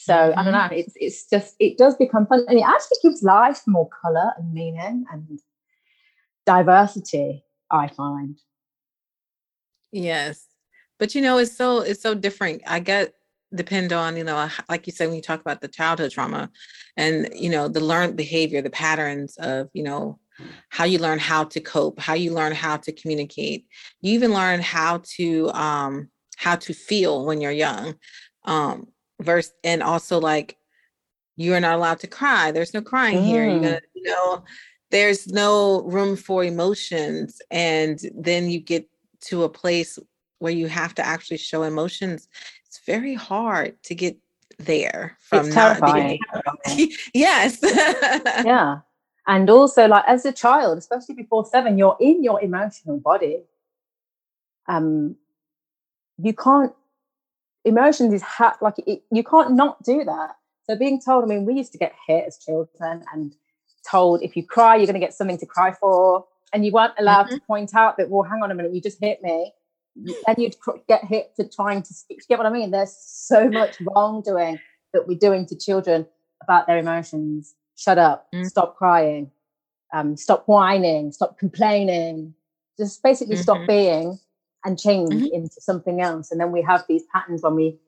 So 0.01 0.13
mm-hmm. 0.13 0.39
I 0.39 0.43
don't 0.43 0.53
mm-hmm. 0.53 0.73
know. 0.73 0.79
It's 0.79 0.93
it's 0.95 1.29
just 1.29 1.55
it 1.59 1.77
does 1.77 1.95
become 1.95 2.25
fun, 2.25 2.45
and 2.47 2.57
it 2.57 2.63
actually 2.63 2.99
gives 3.03 3.21
life 3.21 3.61
more 3.67 3.89
color 4.01 4.31
and 4.37 4.53
meaning 4.53 5.03
and 5.11 5.39
diversity. 6.45 7.43
I 7.69 7.89
find. 7.89 8.39
Yes. 9.91 10.47
But 10.99 11.15
you 11.15 11.21
know, 11.21 11.37
it's 11.37 11.55
so 11.55 11.81
it's 11.81 12.01
so 12.01 12.15
different. 12.15 12.61
I 12.65 12.79
get 12.79 13.13
depend 13.53 13.91
on, 13.91 14.15
you 14.15 14.23
know, 14.23 14.47
like 14.69 14.87
you 14.87 14.93
said 14.93 15.07
when 15.07 15.17
you 15.17 15.21
talk 15.21 15.41
about 15.41 15.59
the 15.59 15.67
childhood 15.67 16.11
trauma 16.11 16.49
and 16.95 17.27
you 17.33 17.49
know, 17.49 17.67
the 17.67 17.81
learned 17.81 18.15
behavior, 18.15 18.61
the 18.61 18.69
patterns 18.69 19.35
of, 19.37 19.69
you 19.73 19.83
know, 19.83 20.17
how 20.69 20.85
you 20.85 20.97
learn 20.97 21.19
how 21.19 21.43
to 21.43 21.59
cope, 21.59 21.99
how 21.99 22.13
you 22.13 22.33
learn 22.33 22.53
how 22.53 22.77
to 22.77 22.93
communicate. 22.93 23.65
You 24.01 24.13
even 24.13 24.33
learn 24.33 24.61
how 24.61 25.01
to 25.17 25.49
um 25.51 26.09
how 26.37 26.55
to 26.55 26.73
feel 26.73 27.25
when 27.25 27.41
you're 27.41 27.51
young. 27.51 27.95
Um 28.45 28.87
verse 29.21 29.51
and 29.63 29.83
also 29.83 30.19
like 30.19 30.57
you're 31.35 31.59
not 31.59 31.75
allowed 31.75 31.99
to 32.01 32.07
cry. 32.07 32.51
There's 32.51 32.73
no 32.73 32.81
crying 32.81 33.19
mm. 33.19 33.25
here. 33.25 33.49
You're 33.49 33.59
gonna, 33.59 33.81
you 33.93 34.03
know, 34.03 34.43
there's 34.91 35.27
no 35.27 35.83
room 35.83 36.15
for 36.15 36.43
emotions. 36.43 37.41
And 37.49 37.99
then 38.13 38.49
you 38.49 38.59
get 38.59 38.87
to 39.21 39.43
a 39.43 39.49
place 39.49 39.97
where 40.39 40.51
you 40.51 40.67
have 40.67 40.95
to 40.95 41.05
actually 41.05 41.37
show 41.37 41.63
emotions, 41.63 42.27
it's 42.65 42.79
very 42.85 43.13
hard 43.13 43.81
to 43.83 43.95
get 43.95 44.17
there 44.57 45.17
from 45.21 45.45
it's 45.45 45.55
terrifying. 45.55 46.19
yes. 47.13 47.59
yeah. 47.63 48.79
And 49.27 49.49
also, 49.49 49.87
like 49.87 50.05
as 50.07 50.25
a 50.25 50.31
child, 50.31 50.77
especially 50.77 51.15
before 51.15 51.45
seven, 51.45 51.77
you're 51.77 51.97
in 51.99 52.23
your 52.23 52.41
emotional 52.41 52.99
body. 52.99 53.43
Um, 54.67 55.15
you 56.21 56.33
can't 56.33 56.73
emotions 57.69 58.13
is 58.13 58.21
ha- 58.21 58.57
like 58.61 58.75
it, 58.85 59.03
you 59.11 59.23
can't 59.23 59.53
not 59.53 59.81
do 59.83 60.03
that. 60.03 60.35
So 60.65 60.75
being 60.75 61.01
told, 61.01 61.23
I 61.23 61.27
mean, 61.27 61.45
we 61.45 61.55
used 61.55 61.71
to 61.71 61.77
get 61.77 61.93
hit 62.05 62.25
as 62.27 62.37
children 62.37 63.03
and 63.13 63.33
told 63.89 64.21
if 64.21 64.35
you 64.35 64.45
cry, 64.45 64.75
you're 64.75 64.85
going 64.85 64.99
to 64.99 64.99
get 64.99 65.13
something 65.13 65.37
to 65.37 65.45
cry 65.45 65.71
for, 65.71 66.25
and 66.53 66.65
you 66.65 66.71
weren't 66.71 66.93
allowed 66.99 67.27
mm-hmm. 67.27 67.35
to 67.35 67.41
point 67.41 67.73
out 67.73 67.97
that, 67.97 68.09
well, 68.09 68.23
hang 68.23 68.43
on 68.43 68.51
a 68.51 68.55
minute, 68.55 68.73
you 68.73 68.81
just 68.81 68.99
hit 68.99 69.23
me. 69.23 69.53
Then 69.95 70.35
you'd 70.37 70.55
get 70.87 71.03
hit 71.05 71.31
for 71.35 71.43
trying 71.43 71.81
to 71.81 71.93
speak. 71.93 72.19
You 72.19 72.25
Get 72.29 72.37
what 72.37 72.47
I 72.47 72.51
mean? 72.51 72.71
There's 72.71 72.95
so 72.95 73.49
much 73.49 73.77
wrongdoing 73.81 74.59
that 74.93 75.07
we're 75.07 75.17
doing 75.17 75.45
to 75.47 75.57
children 75.57 76.05
about 76.41 76.67
their 76.67 76.77
emotions. 76.77 77.55
Shut 77.75 77.97
up, 77.97 78.27
mm-hmm. 78.33 78.45
stop 78.45 78.77
crying, 78.77 79.31
um, 79.93 80.17
stop 80.17 80.43
whining, 80.47 81.11
stop 81.11 81.37
complaining, 81.37 82.33
just 82.77 83.01
basically 83.01 83.35
mm-hmm. 83.35 83.43
stop 83.43 83.67
being 83.67 84.19
and 84.65 84.79
change 84.79 85.13
mm-hmm. 85.13 85.33
into 85.33 85.61
something 85.61 86.01
else. 86.01 86.31
And 86.31 86.39
then 86.39 86.51
we 86.51 86.61
have 86.61 86.83
these 86.87 87.03
patterns 87.13 87.41
when 87.41 87.55
we 87.55 87.79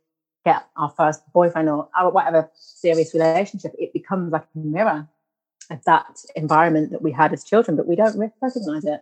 get 0.46 0.66
our 0.76 0.90
first 0.90 1.22
boyfriend 1.34 1.70
or 1.70 1.88
whatever 2.12 2.50
serious 2.56 3.14
relationship, 3.14 3.74
it 3.78 3.94
becomes 3.94 4.32
like 4.32 4.46
a 4.56 4.58
mirror 4.58 5.08
of 5.70 5.84
that 5.86 6.18
environment 6.36 6.92
that 6.92 7.02
we 7.02 7.12
had 7.12 7.32
as 7.32 7.44
children, 7.44 7.78
but 7.78 7.88
we 7.88 7.96
don't 7.96 8.18
recognize 8.18 8.86
it. 8.86 9.02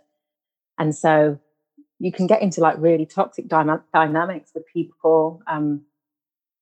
And 0.77 0.95
so 0.95 1.39
you 1.99 2.11
can 2.11 2.27
get 2.27 2.41
into 2.41 2.61
like 2.61 2.75
really 2.77 3.05
toxic 3.05 3.47
dyma- 3.47 3.83
dynamics 3.93 4.51
with 4.53 4.65
people, 4.67 5.41
um, 5.47 5.81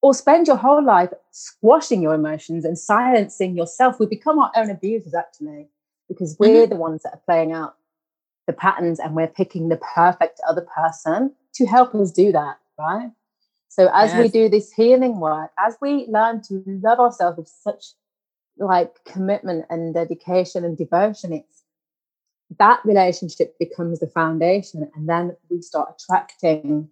or 0.01 0.13
spend 0.13 0.45
your 0.45 0.57
whole 0.57 0.83
life 0.83 1.11
squashing 1.31 2.03
your 2.03 2.13
emotions 2.13 2.63
and 2.63 2.77
silencing 2.77 3.57
yourself. 3.57 3.99
We 3.99 4.05
become 4.05 4.37
our 4.37 4.51
own 4.55 4.69
abusers 4.69 5.15
actually, 5.15 5.69
because 6.07 6.37
we're 6.39 6.63
mm-hmm. 6.63 6.69
the 6.69 6.75
ones 6.75 7.01
that 7.03 7.13
are 7.13 7.21
playing 7.25 7.51
out 7.51 7.75
the 8.47 8.53
patterns 8.53 8.99
and 8.99 9.15
we're 9.15 9.27
picking 9.27 9.69
the 9.69 9.77
perfect 9.77 10.39
other 10.47 10.65
person 10.75 11.33
to 11.53 11.65
help 11.65 11.93
us 11.93 12.11
do 12.11 12.31
that, 12.31 12.57
right? 12.79 13.11
So 13.67 13.89
as 13.93 14.11
yes. 14.11 14.23
we 14.23 14.29
do 14.29 14.49
this 14.49 14.71
healing 14.71 15.19
work, 15.19 15.51
as 15.59 15.77
we 15.81 16.07
learn 16.07 16.41
to 16.43 16.63
love 16.65 16.99
ourselves 16.99 17.37
with 17.37 17.47
such 17.47 17.93
like 18.57 18.91
commitment 19.05 19.65
and 19.69 19.93
dedication 19.93 20.65
and 20.65 20.77
devotion, 20.77 21.33
it's 21.33 21.63
that 22.59 22.79
relationship 22.85 23.59
becomes 23.59 23.99
the 23.99 24.07
foundation, 24.07 24.89
and 24.95 25.09
then 25.09 25.35
we 25.49 25.61
start 25.61 25.93
attracting 25.99 26.89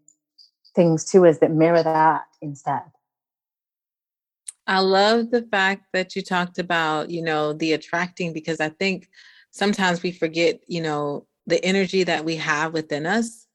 things 0.76 1.06
to 1.06 1.26
us 1.26 1.40
that 1.40 1.52
mirror 1.52 1.82
that 1.82 2.26
instead. 2.42 2.82
I 4.68 4.80
love 4.80 5.32
the 5.32 5.44
fact 5.44 5.86
that 5.94 6.16
you 6.16 6.22
talked 6.22 6.60
about, 6.60 7.10
you 7.10 7.22
know, 7.22 7.54
the 7.54 7.74
attracting 7.74 8.34
because 8.34 8.60
I 8.60 8.70
think 8.70 9.08
sometimes 9.52 10.04
we 10.04 10.12
forget, 10.12 10.60
you 10.68 10.82
know, 10.82 11.26
the 11.48 11.64
energy 11.64 12.04
that 12.04 12.26
we 12.26 12.36
have 12.38 12.74
within 12.74 13.06
us 13.06 13.48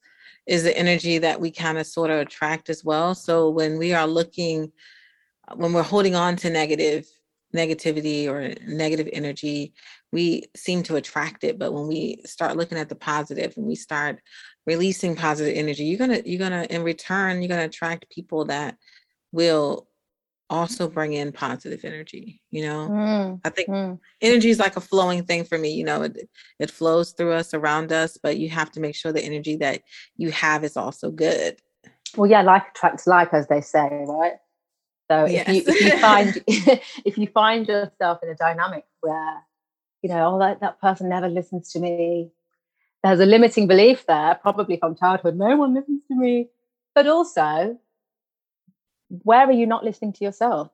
is 0.46 0.62
the 0.62 0.76
energy 0.76 1.18
that 1.18 1.40
we 1.40 1.50
kind 1.50 1.78
of 1.78 1.86
sort 1.86 2.10
of 2.10 2.18
attract 2.18 2.70
as 2.70 2.84
well. 2.84 3.14
So 3.14 3.50
when 3.50 3.78
we 3.78 3.92
are 3.92 4.06
looking, 4.06 4.72
uh, 5.48 5.54
when 5.56 5.72
we're 5.72 5.82
holding 5.82 6.14
on 6.14 6.36
to 6.36 6.50
negative 6.50 7.06
negativity 7.54 8.28
or 8.28 8.54
negative 8.66 9.08
energy, 9.12 9.74
we 10.12 10.44
seem 10.56 10.82
to 10.84 10.96
attract 10.96 11.44
it. 11.44 11.58
But 11.58 11.72
when 11.72 11.88
we 11.88 12.22
start 12.24 12.56
looking 12.56 12.78
at 12.78 12.88
the 12.88 12.94
positive 12.94 13.54
and 13.56 13.66
we 13.66 13.74
start 13.74 14.20
releasing 14.66 15.16
positive 15.16 15.56
energy, 15.56 15.84
you're 15.84 15.98
gonna 15.98 16.22
you're 16.24 16.38
gonna 16.38 16.66
in 16.70 16.82
return 16.82 17.42
you're 17.42 17.48
gonna 17.48 17.64
attract 17.64 18.10
people 18.10 18.46
that 18.46 18.76
will 19.32 19.88
also 20.50 20.88
bring 20.88 21.12
in 21.12 21.30
positive 21.30 21.84
energy 21.84 22.42
you 22.50 22.62
know 22.62 22.88
mm, 22.90 23.40
i 23.44 23.48
think 23.48 23.68
mm. 23.68 23.98
energy 24.20 24.50
is 24.50 24.58
like 24.58 24.76
a 24.76 24.80
flowing 24.80 25.22
thing 25.22 25.44
for 25.44 25.56
me 25.56 25.72
you 25.72 25.84
know 25.84 26.02
it, 26.02 26.28
it 26.58 26.70
flows 26.70 27.12
through 27.12 27.32
us 27.32 27.54
around 27.54 27.92
us 27.92 28.18
but 28.20 28.36
you 28.36 28.50
have 28.50 28.70
to 28.70 28.80
make 28.80 28.94
sure 28.94 29.12
the 29.12 29.24
energy 29.24 29.56
that 29.56 29.80
you 30.16 30.30
have 30.32 30.64
is 30.64 30.76
also 30.76 31.10
good 31.10 31.56
well 32.16 32.28
yeah 32.28 32.42
like 32.42 32.64
attracts 32.70 33.06
like 33.06 33.32
as 33.32 33.46
they 33.46 33.60
say 33.60 33.88
right 34.08 34.34
so 35.08 35.24
yes. 35.24 35.48
if, 35.48 35.54
you, 35.54 35.62
if 35.66 35.80
you 35.80 35.98
find 35.98 36.42
if 37.04 37.18
you 37.18 37.26
find 37.28 37.68
yourself 37.68 38.18
in 38.22 38.28
a 38.28 38.34
dynamic 38.34 38.84
where 39.00 39.36
you 40.02 40.10
know 40.10 40.34
oh 40.34 40.38
that, 40.40 40.60
that 40.60 40.80
person 40.80 41.08
never 41.08 41.28
listens 41.28 41.70
to 41.72 41.78
me 41.78 42.30
there's 43.04 43.20
a 43.20 43.26
limiting 43.26 43.68
belief 43.68 44.04
there 44.06 44.36
probably 44.42 44.76
from 44.76 44.96
childhood 44.96 45.36
no 45.36 45.56
one 45.56 45.74
listens 45.74 46.02
to 46.08 46.16
me 46.16 46.48
but 46.94 47.06
also 47.06 47.78
where 49.10 49.46
are 49.46 49.52
you 49.52 49.66
not 49.66 49.84
listening 49.84 50.12
to 50.14 50.24
yourself? 50.24 50.70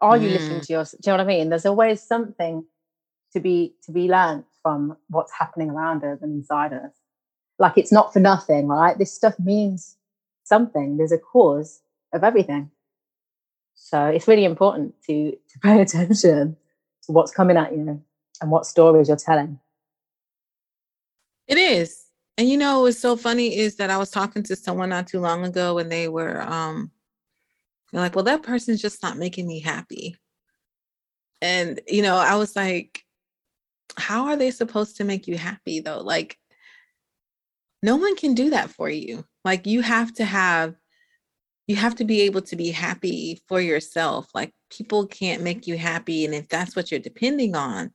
Are 0.00 0.16
you 0.16 0.28
listening 0.28 0.60
mm. 0.60 0.66
to 0.66 0.72
yourself? 0.72 1.00
Do 1.02 1.10
you 1.10 1.16
know 1.16 1.24
what 1.24 1.32
I 1.32 1.36
mean? 1.36 1.48
There's 1.48 1.66
always 1.66 2.02
something 2.02 2.64
to 3.32 3.40
be 3.40 3.74
to 3.84 3.92
be 3.92 4.08
learned 4.08 4.44
from 4.62 4.96
what's 5.08 5.32
happening 5.32 5.70
around 5.70 6.04
us 6.04 6.20
and 6.22 6.32
inside 6.32 6.72
us. 6.72 6.92
Like 7.58 7.76
it's 7.76 7.92
not 7.92 8.12
for 8.12 8.20
nothing, 8.20 8.68
right? 8.68 8.98
This 8.98 9.12
stuff 9.12 9.34
means 9.38 9.96
something. 10.44 10.96
There's 10.96 11.12
a 11.12 11.18
cause 11.18 11.80
of 12.12 12.24
everything. 12.24 12.70
So 13.74 14.06
it's 14.06 14.28
really 14.28 14.44
important 14.44 14.94
to 15.06 15.32
to 15.32 15.58
pay 15.60 15.80
attention 15.86 16.56
to 17.06 17.12
what's 17.12 17.32
coming 17.32 17.56
at 17.56 17.72
you 17.72 18.02
and 18.40 18.50
what 18.50 18.66
stories 18.66 19.08
you're 19.08 19.16
telling. 19.16 19.58
It 21.46 21.58
is. 21.58 22.04
And 22.36 22.48
you 22.48 22.56
know 22.56 22.80
what's 22.80 22.98
so 22.98 23.16
funny 23.16 23.56
is 23.56 23.76
that 23.76 23.90
I 23.90 23.96
was 23.96 24.10
talking 24.10 24.42
to 24.44 24.56
someone 24.56 24.88
not 24.88 25.06
too 25.06 25.20
long 25.20 25.44
ago 25.44 25.78
and 25.78 25.90
they 25.90 26.08
were 26.08 26.42
um 26.42 26.90
you're 27.94 28.02
like, 28.02 28.16
well, 28.16 28.24
that 28.24 28.42
person's 28.42 28.82
just 28.82 29.04
not 29.04 29.18
making 29.18 29.46
me 29.46 29.60
happy. 29.60 30.16
And, 31.40 31.80
you 31.86 32.02
know, 32.02 32.16
I 32.16 32.34
was 32.34 32.56
like, 32.56 33.00
how 33.96 34.26
are 34.26 34.36
they 34.36 34.50
supposed 34.50 34.96
to 34.96 35.04
make 35.04 35.28
you 35.28 35.38
happy 35.38 35.78
though? 35.78 36.00
Like, 36.00 36.36
no 37.84 37.94
one 37.94 38.16
can 38.16 38.34
do 38.34 38.50
that 38.50 38.70
for 38.70 38.90
you. 38.90 39.24
Like, 39.44 39.68
you 39.68 39.80
have 39.80 40.12
to 40.14 40.24
have, 40.24 40.74
you 41.68 41.76
have 41.76 41.94
to 41.96 42.04
be 42.04 42.22
able 42.22 42.42
to 42.42 42.56
be 42.56 42.72
happy 42.72 43.40
for 43.46 43.60
yourself. 43.60 44.28
Like, 44.34 44.52
people 44.70 45.06
can't 45.06 45.42
make 45.44 45.68
you 45.68 45.78
happy. 45.78 46.24
And 46.24 46.34
if 46.34 46.48
that's 46.48 46.74
what 46.74 46.90
you're 46.90 46.98
depending 46.98 47.54
on, 47.54 47.92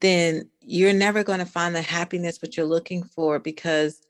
then 0.00 0.48
you're 0.62 0.94
never 0.94 1.22
going 1.22 1.40
to 1.40 1.44
find 1.44 1.74
the 1.74 1.82
happiness 1.82 2.38
what 2.40 2.56
you're 2.56 2.64
looking 2.64 3.02
for 3.02 3.38
because 3.38 4.00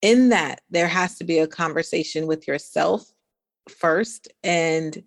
in 0.00 0.30
that 0.30 0.62
there 0.70 0.88
has 0.88 1.18
to 1.18 1.24
be 1.24 1.40
a 1.40 1.46
conversation 1.46 2.26
with 2.26 2.48
yourself 2.48 3.12
first 3.68 4.28
and 4.42 5.02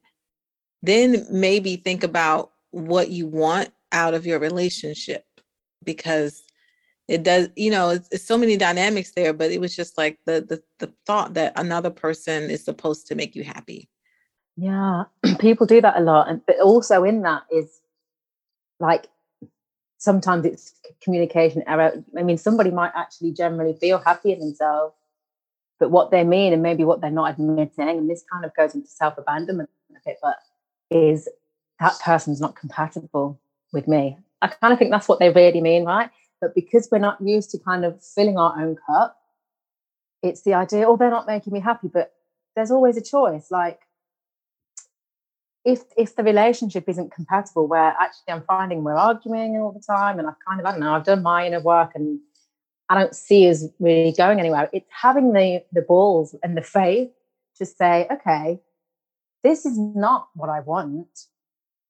then 0.82 1.26
maybe 1.32 1.76
think 1.76 2.04
about 2.04 2.52
what 2.72 3.10
you 3.10 3.28
want 3.28 3.70
out 3.92 4.14
of 4.14 4.26
your 4.26 4.40
relationship 4.40 5.26
because 5.84 6.44
it 7.08 7.24
does 7.24 7.50
you 7.56 7.70
know 7.70 7.90
it's, 7.90 8.08
it's, 8.12 8.26
so 8.26 8.38
many 8.38 8.58
dynamics 8.58 9.12
there 9.16 9.34
but 9.34 9.52
it 9.52 9.60
was 9.60 9.76
just 9.76 9.98
like 9.98 10.20
the, 10.26 10.42
the 10.42 10.62
the 10.80 10.94
thought 11.06 11.34
that 11.34 11.54
another 11.58 11.90
person 11.90 12.50
is 12.50 12.64
supposed 12.64 13.08
to 13.08 13.16
make 13.16 13.36
you 13.36 13.44
happy. 13.44 13.90
Yeah 14.56 15.04
people 15.40 15.66
do 15.66 15.82
that 15.82 15.98
a 15.98 16.02
lot 16.02 16.30
and 16.30 16.42
but 16.46 16.60
also 16.60 17.04
in 17.04 17.22
that 17.24 17.44
is 17.52 17.82
like 18.80 19.08
sometimes 19.98 20.46
it's 20.46 20.74
communication 21.02 21.64
error 21.68 22.04
i 22.18 22.24
mean 22.24 22.38
somebody 22.38 22.72
might 22.72 22.92
actually 22.96 23.32
generally 23.32 23.74
feel 23.74 24.00
happy 24.00 24.34
in 24.34 24.40
themselves 24.40 24.96
but 25.80 25.92
what 25.92 26.12
they 26.12 26.24
mean 26.24 26.54
and 26.54 26.64
maybe 26.64 26.84
what 26.84 27.02
they're 27.02 27.12
not 27.12 27.32
admitting, 27.32 27.90
and 27.90 28.10
this 28.10 28.24
kind 28.32 28.46
of 28.46 28.56
goes 28.56 28.76
into 28.76 28.88
self 28.88 29.18
abandonment 29.18 29.70
a 29.92 30.00
bit, 30.06 30.18
but 30.22 30.38
is 30.90 31.28
that 31.80 32.00
person's 32.04 32.40
not 32.40 32.56
compatible 32.56 33.40
with 33.72 33.88
me. 33.88 34.18
I 34.42 34.48
kind 34.48 34.74
of 34.74 34.80
think 34.80 34.92
that's 34.92 35.08
what 35.08 35.20
they 35.20 35.30
really 35.30 35.62
mean, 35.62 35.86
right? 35.86 36.10
But 36.40 36.56
because 36.56 36.90
we're 36.92 37.00
not 37.00 37.22
used 37.22 37.52
to 37.52 37.60
kind 37.60 37.86
of 37.86 38.04
filling 38.04 38.38
our 38.38 38.60
own 38.62 38.78
cup, 38.88 39.18
it's 40.22 40.44
the 40.44 40.54
idea, 40.54 40.88
oh, 40.88 40.98
they're 40.98 41.10
not 41.10 41.28
making 41.28 41.54
me 41.54 41.60
happy, 41.60 41.88
but 41.88 42.14
there's 42.56 42.72
always 42.72 42.98
a 42.98 43.02
choice. 43.02 43.52
Like, 43.52 43.80
if 45.66 45.82
if 45.98 46.16
the 46.16 46.24
relationship 46.24 46.90
isn't 46.90 47.14
compatible, 47.14 47.68
where 47.68 47.96
actually 48.00 48.34
I'm 48.34 48.44
finding 48.44 48.84
we're 48.84 48.96
arguing 48.96 49.56
all 49.58 49.72
the 49.72 49.80
time, 49.80 50.20
and 50.20 50.28
I've 50.28 50.40
kind 50.46 50.60
of 50.60 50.66
I 50.66 50.72
don't 50.72 50.82
know, 50.82 50.94
I've 50.94 51.06
done 51.06 51.24
my 51.24 51.48
inner 51.48 51.62
work 51.62 51.92
and 51.96 52.20
I 52.90 53.00
don't 53.00 53.16
see 53.16 53.50
us 53.50 53.66
really 53.80 54.14
going 54.18 54.40
anywhere. 54.40 54.70
It's 54.74 54.90
having 54.90 55.34
the 55.34 55.64
the 55.72 55.82
balls 55.82 56.36
and 56.44 56.58
the 56.58 56.62
faith 56.62 57.10
to 57.58 57.66
say, 57.66 58.08
okay, 58.12 58.60
this 59.44 59.66
is 59.66 59.78
not 59.78 60.28
what 60.36 60.50
I 60.50 60.60
want. 60.62 61.08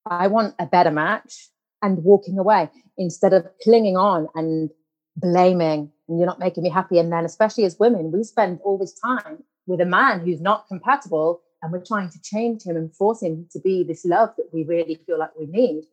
I 0.05 0.27
want 0.27 0.55
a 0.59 0.65
better 0.65 0.91
match 0.91 1.49
and 1.81 2.03
walking 2.03 2.37
away 2.37 2.69
instead 2.97 3.33
of 3.33 3.47
clinging 3.61 3.97
on 3.97 4.27
and 4.35 4.69
blaming 5.15 5.91
and 6.07 6.19
you're 6.19 6.27
not 6.27 6.39
making 6.39 6.63
me 6.63 6.69
happy. 6.69 6.99
And 6.99 7.11
then, 7.11 7.25
especially 7.25 7.65
as 7.65 7.79
women, 7.79 8.11
we 8.11 8.23
spend 8.23 8.59
all 8.63 8.77
this 8.77 8.93
time 8.93 9.43
with 9.65 9.79
a 9.79 9.85
man 9.85 10.19
who's 10.19 10.41
not 10.41 10.67
compatible 10.67 11.41
and 11.61 11.71
we're 11.71 11.83
trying 11.83 12.09
to 12.09 12.21
change 12.21 12.63
him 12.63 12.75
and 12.75 12.93
force 12.93 13.23
him 13.23 13.47
to 13.51 13.59
be 13.59 13.83
this 13.83 14.03
love 14.03 14.29
that 14.37 14.49
we 14.53 14.63
really 14.63 14.99
feel 15.05 15.17
like 15.17 15.37
we 15.39 15.45
need 15.45 15.85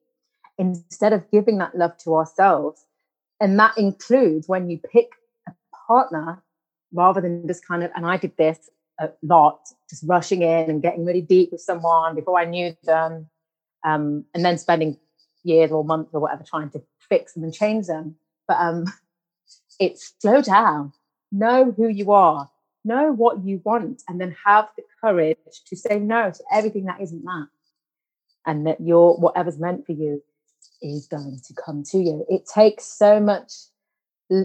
instead 0.58 1.12
of 1.12 1.30
giving 1.30 1.58
that 1.58 1.76
love 1.76 1.96
to 1.98 2.14
ourselves 2.14 2.84
and 3.40 3.58
that 3.58 3.76
includes 3.78 4.46
when 4.48 4.68
you 4.68 4.78
pick 4.78 5.08
a 5.48 5.52
partner 5.86 6.42
rather 6.92 7.20
than 7.20 7.46
just 7.46 7.66
kind 7.66 7.82
of, 7.82 7.90
and 7.96 8.06
I 8.06 8.18
did 8.18 8.36
this 8.36 8.68
a 9.00 9.10
lot, 9.22 9.60
just 9.88 10.04
rushing 10.06 10.42
in 10.42 10.68
and 10.68 10.82
getting 10.82 11.06
really 11.06 11.22
deep 11.22 11.50
with 11.52 11.62
someone 11.62 12.14
before 12.14 12.38
I 12.38 12.44
knew 12.44 12.76
them, 12.84 13.28
um, 13.84 14.26
and 14.34 14.44
then 14.44 14.58
spending 14.58 14.98
years 15.42 15.70
or 15.70 15.84
months 15.84 16.10
or 16.12 16.20
whatever 16.20 16.44
trying 16.46 16.68
to 16.70 16.82
fix 17.08 17.32
them 17.32 17.44
and 17.44 17.54
change 17.54 17.86
them. 17.86 18.16
But 18.46 18.58
um, 18.58 18.84
it's 19.80 20.12
slow 20.20 20.42
down, 20.42 20.92
know 21.32 21.72
who 21.72 21.88
you 21.88 22.12
are, 22.12 22.50
know 22.84 23.10
what 23.12 23.42
you 23.42 23.62
want, 23.64 24.02
and 24.06 24.20
then 24.20 24.36
have 24.44 24.68
the 24.76 24.82
courage 25.00 25.38
to 25.66 25.76
say 25.76 25.98
no 25.98 26.30
to 26.30 26.44
everything 26.52 26.84
that 26.84 27.00
isn't 27.00 27.24
that. 27.24 27.48
And 28.46 28.66
that 28.66 28.80
your 28.80 29.16
whatever's 29.16 29.58
meant 29.58 29.86
for 29.86 29.92
you 29.92 30.22
is 30.82 31.06
going 31.06 31.40
to 31.46 31.54
come 31.54 31.82
to 31.84 31.98
you. 31.98 32.24
It 32.28 32.46
takes 32.46 32.84
so 32.84 33.20
much 33.20 33.52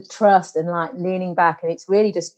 trust 0.10 0.56
and 0.56 0.68
like 0.68 0.92
leaning 0.96 1.36
back, 1.36 1.64
and 1.64 1.72
it's 1.72 1.88
really 1.88 2.12
just 2.12 2.38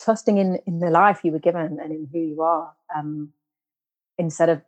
trusting 0.00 0.38
in 0.38 0.58
in 0.66 0.80
the 0.80 0.90
life 0.90 1.20
you 1.24 1.32
were 1.32 1.38
given 1.38 1.78
and 1.80 1.92
in 1.92 2.08
who 2.12 2.18
you 2.18 2.42
are, 2.42 2.74
um, 2.94 3.32
instead 4.18 4.48
of 4.48 4.62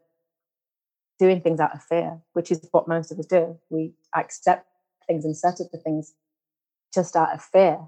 doing 1.18 1.40
things 1.40 1.61
out 1.61 1.75
of 1.75 1.83
fear, 1.83 2.20
which 2.33 2.51
is 2.51 2.66
what 2.73 2.88
most 2.88 3.12
of 3.12 3.18
us 3.18 3.27
do. 3.27 3.59
We 3.70 3.92
accept 4.14 4.66
things 5.07 5.25
and 5.25 5.37
settle 5.37 5.68
for 5.70 5.79
things 5.79 6.14
just 6.92 7.16
out 7.16 7.35
of 7.35 7.42
fear. 7.42 7.79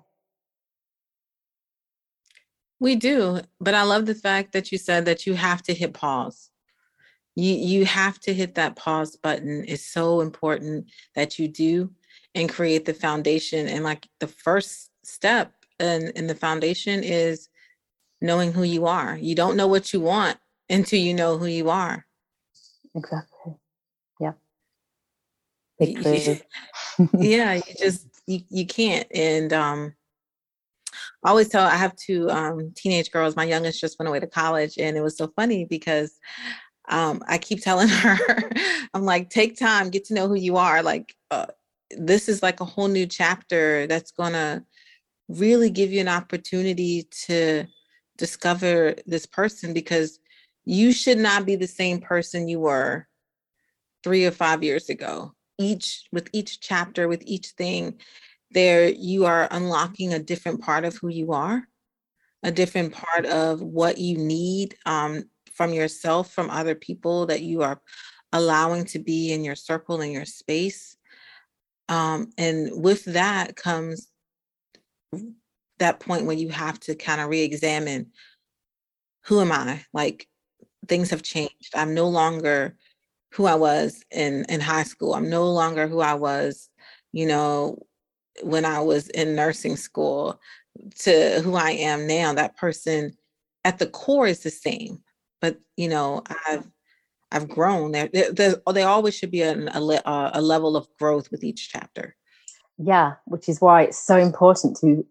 We 2.79 2.95
do, 2.95 3.41
but 3.59 3.75
I 3.75 3.83
love 3.83 4.07
the 4.07 4.15
fact 4.15 4.53
that 4.53 4.71
you 4.71 4.79
said 4.79 5.07
that 5.07 5.27
you 5.27 5.35
have 5.35 5.63
to 5.63 5.75
hit 5.75 5.95
pause. 5.95 6.51
You 7.37 7.55
you 7.55 7.85
have 7.85 8.19
to 8.21 8.35
hit 8.35 8.55
that 8.57 8.77
pause 8.77 9.15
button. 9.17 9.65
It's 9.69 9.85
so 9.85 10.21
important 10.21 10.91
that 11.15 11.39
you 11.39 11.49
do 11.49 11.93
and 12.35 12.49
create 12.49 12.85
the 12.85 12.95
foundation. 12.95 13.69
And 13.69 13.85
like 13.85 14.09
the 14.21 14.27
first 14.27 14.91
step 15.05 15.53
in, 15.79 16.11
in 16.17 16.27
the 16.27 16.35
foundation 16.35 17.05
is 17.05 17.49
knowing 18.21 18.53
who 18.53 18.63
you 18.63 18.87
are. 18.87 19.17
You 19.17 19.35
don't 19.35 19.57
know 19.57 19.67
what 19.67 19.93
you 19.93 20.01
want 20.01 20.39
until 20.69 20.99
you 20.99 21.15
know 21.15 21.39
who 21.39 21.47
you 21.47 21.71
are. 21.71 22.07
Exactly. 22.95 23.55
Yeah. 24.21 24.33
yeah, 27.19 27.55
you 27.55 27.63
just 27.79 28.07
you, 28.27 28.41
you 28.49 28.67
can't. 28.67 29.07
And 29.15 29.53
um 29.53 29.95
I 31.25 31.31
always 31.31 31.49
tell 31.49 31.67
I 31.67 31.77
have 31.77 31.97
two 31.97 32.31
um 32.31 32.73
teenage 32.75 33.11
girls. 33.11 33.37
My 33.37 33.45
youngest 33.45 33.81
just 33.81 33.99
went 33.99 34.09
away 34.09 34.21
to 34.21 34.27
college 34.27 34.79
and 34.79 34.97
it 34.97 35.03
was 35.03 35.17
so 35.17 35.29
funny 35.37 35.65
because 35.65 36.19
um 36.89 37.23
I 37.29 37.39
keep 37.39 37.63
telling 37.63 37.89
her, 38.05 38.19
I'm 38.95 39.05
like, 39.05 39.31
take 39.31 39.59
time, 39.59 39.91
get 39.91 40.05
to 40.07 40.15
know 40.15 40.29
who 40.29 40.37
you 40.37 40.57
are. 40.57 40.83
Like 40.83 41.15
uh, 41.31 41.47
this 41.91 42.29
is 42.29 42.43
like 42.43 42.61
a 42.61 42.65
whole 42.65 42.89
new 42.89 43.07
chapter 43.07 43.87
that's 43.87 44.11
gonna 44.13 44.65
really 45.29 45.71
give 45.71 45.93
you 45.93 46.01
an 46.01 46.09
opportunity 46.09 47.09
to 47.27 47.65
discover 48.17 48.95
this 49.07 49.27
person 49.27 49.73
because 49.73 50.19
you 50.65 50.93
should 50.93 51.19
not 51.19 51.45
be 51.47 51.57
the 51.57 51.67
same 51.67 52.01
person 52.01 52.49
you 52.49 52.61
were 52.61 53.07
three 54.03 54.25
or 54.25 54.31
five 54.31 54.63
years 54.63 54.89
ago 54.89 55.33
each 55.59 56.05
with 56.13 56.29
each 56.33 56.61
chapter 56.61 57.09
with 57.09 57.23
each 57.25 57.49
thing 57.49 57.99
there 58.51 58.89
you 58.89 59.25
are 59.25 59.49
unlocking 59.51 60.13
a 60.15 60.19
different 60.19 60.61
part 60.61 60.85
of 60.85 60.97
who 60.97 61.09
you 61.09 61.33
are 61.33 61.67
a 62.43 62.51
different 62.51 62.93
part 62.93 63.27
of 63.27 63.61
what 63.61 63.99
you 63.99 64.17
need 64.17 64.77
um, 64.87 65.25
from 65.57 65.73
yourself 65.73 66.33
from 66.33 66.51
other 66.51 66.75
people 66.75 67.27
that 67.27 67.43
you 67.43 67.63
are 67.63 67.81
allowing 68.33 68.85
to 68.85 68.99
be 68.99 69.33
in 69.33 69.45
your 69.45 69.55
circle 69.55 70.01
in 70.01 70.11
your 70.11 70.25
space 70.25 70.97
um, 71.89 72.31
and 72.37 72.71
with 72.73 73.05
that 73.05 73.57
comes 73.57 74.09
that 75.79 76.01
point 76.01 76.27
when 76.27 76.39
you 76.39 76.49
have 76.49 76.81
to 76.81 76.95
kind 76.95 77.21
of 77.21 77.29
re-examine 77.29 78.07
who 79.25 79.41
am 79.41 79.53
i 79.53 79.85
like 79.93 80.29
things 80.89 81.11
have 81.11 81.23
changed. 81.23 81.73
I'm 81.75 81.95
no 81.95 82.09
longer 82.09 82.77
who 83.33 83.47
I 83.47 83.55
was 83.55 84.03
in 84.11 84.45
in 84.49 84.61
high 84.61 84.85
school. 84.85 85.15
I'm 85.15 85.29
no 85.29 85.51
longer 85.51 85.87
who 85.87 86.01
I 86.01 86.15
was, 86.15 86.69
you 87.13 87.27
know, 87.27 87.79
when 88.43 88.65
I 88.65 88.81
was 88.81 89.09
in 89.11 89.35
nursing 89.35 89.77
school 89.77 90.41
to 91.01 91.41
who 91.43 91.55
I 91.55 91.73
am 91.73 92.07
now. 92.07 92.35
That 92.35 92.57
person 92.57 93.17
at 93.65 93.79
the 93.79 93.87
core 93.87 94.27
is 94.27 94.41
the 94.41 94.51
same, 94.51 95.03
but 95.41 95.59
you 95.77 95.89
know, 95.89 96.23
I've 96.47 96.67
I've 97.33 97.49
grown. 97.49 97.93
There, 97.93 98.09
there, 98.13 98.55
there 98.73 98.89
always 98.89 99.15
should 99.15 99.31
be 99.31 99.43
an, 99.43 99.69
a, 99.69 99.81
a 100.35 100.41
level 100.41 100.77
of 100.77 100.89
growth 100.99 101.31
with 101.31 101.43
each 101.43 101.71
chapter. 101.71 102.15
Yeah, 102.79 103.15
which 103.25 103.49
is 103.49 103.61
why 103.61 103.83
it's 103.83 103.99
so 103.99 104.17
important 104.17 104.77
to, 104.79 105.05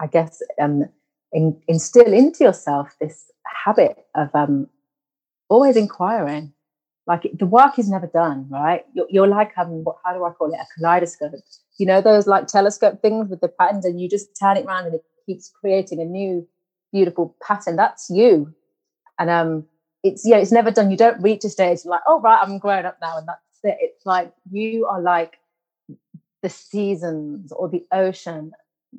I 0.00 0.06
guess, 0.06 0.42
um, 0.60 0.84
in, 1.32 1.60
instill 1.68 2.12
into 2.12 2.44
yourself 2.44 2.94
this 3.00 3.30
habit 3.64 3.96
of 4.14 4.28
um, 4.34 4.68
always 5.48 5.76
inquiring. 5.76 6.52
Like 7.06 7.30
the 7.38 7.46
work 7.46 7.78
is 7.78 7.90
never 7.90 8.06
done, 8.06 8.46
right? 8.50 8.84
You're, 8.94 9.06
you're 9.10 9.26
like 9.26 9.52
having 9.54 9.84
what? 9.84 9.96
How 10.04 10.14
do 10.14 10.24
I 10.24 10.30
call 10.30 10.52
it? 10.52 10.58
A 10.58 10.66
kaleidoscope. 10.78 11.32
You 11.78 11.86
know 11.86 12.00
those 12.00 12.26
like 12.26 12.46
telescope 12.46 13.02
things 13.02 13.28
with 13.28 13.40
the 13.40 13.48
patterns, 13.48 13.84
and 13.84 14.00
you 14.00 14.08
just 14.08 14.38
turn 14.38 14.56
it 14.56 14.64
around 14.64 14.86
and 14.86 14.94
it 14.94 15.04
keeps 15.26 15.50
creating 15.60 16.00
a 16.00 16.04
new 16.04 16.46
beautiful 16.92 17.36
pattern. 17.46 17.76
That's 17.76 18.08
you, 18.08 18.54
and 19.18 19.30
um, 19.30 19.64
it's 20.02 20.26
yeah, 20.26 20.36
it's 20.36 20.52
never 20.52 20.70
done. 20.70 20.90
You 20.90 20.96
don't 20.96 21.22
reach 21.22 21.44
a 21.44 21.48
stage 21.48 21.80
like, 21.84 22.00
oh 22.06 22.20
right, 22.20 22.40
I'm 22.42 22.58
grown 22.58 22.86
up 22.86 22.98
now, 23.00 23.18
and 23.18 23.26
that's 23.26 23.40
it. 23.62 23.78
It's 23.80 24.06
like 24.06 24.32
you 24.50 24.86
are 24.86 25.00
like 25.00 25.38
the 26.42 26.50
seasons 26.50 27.52
or 27.52 27.68
the 27.68 27.84
ocean, 27.90 28.52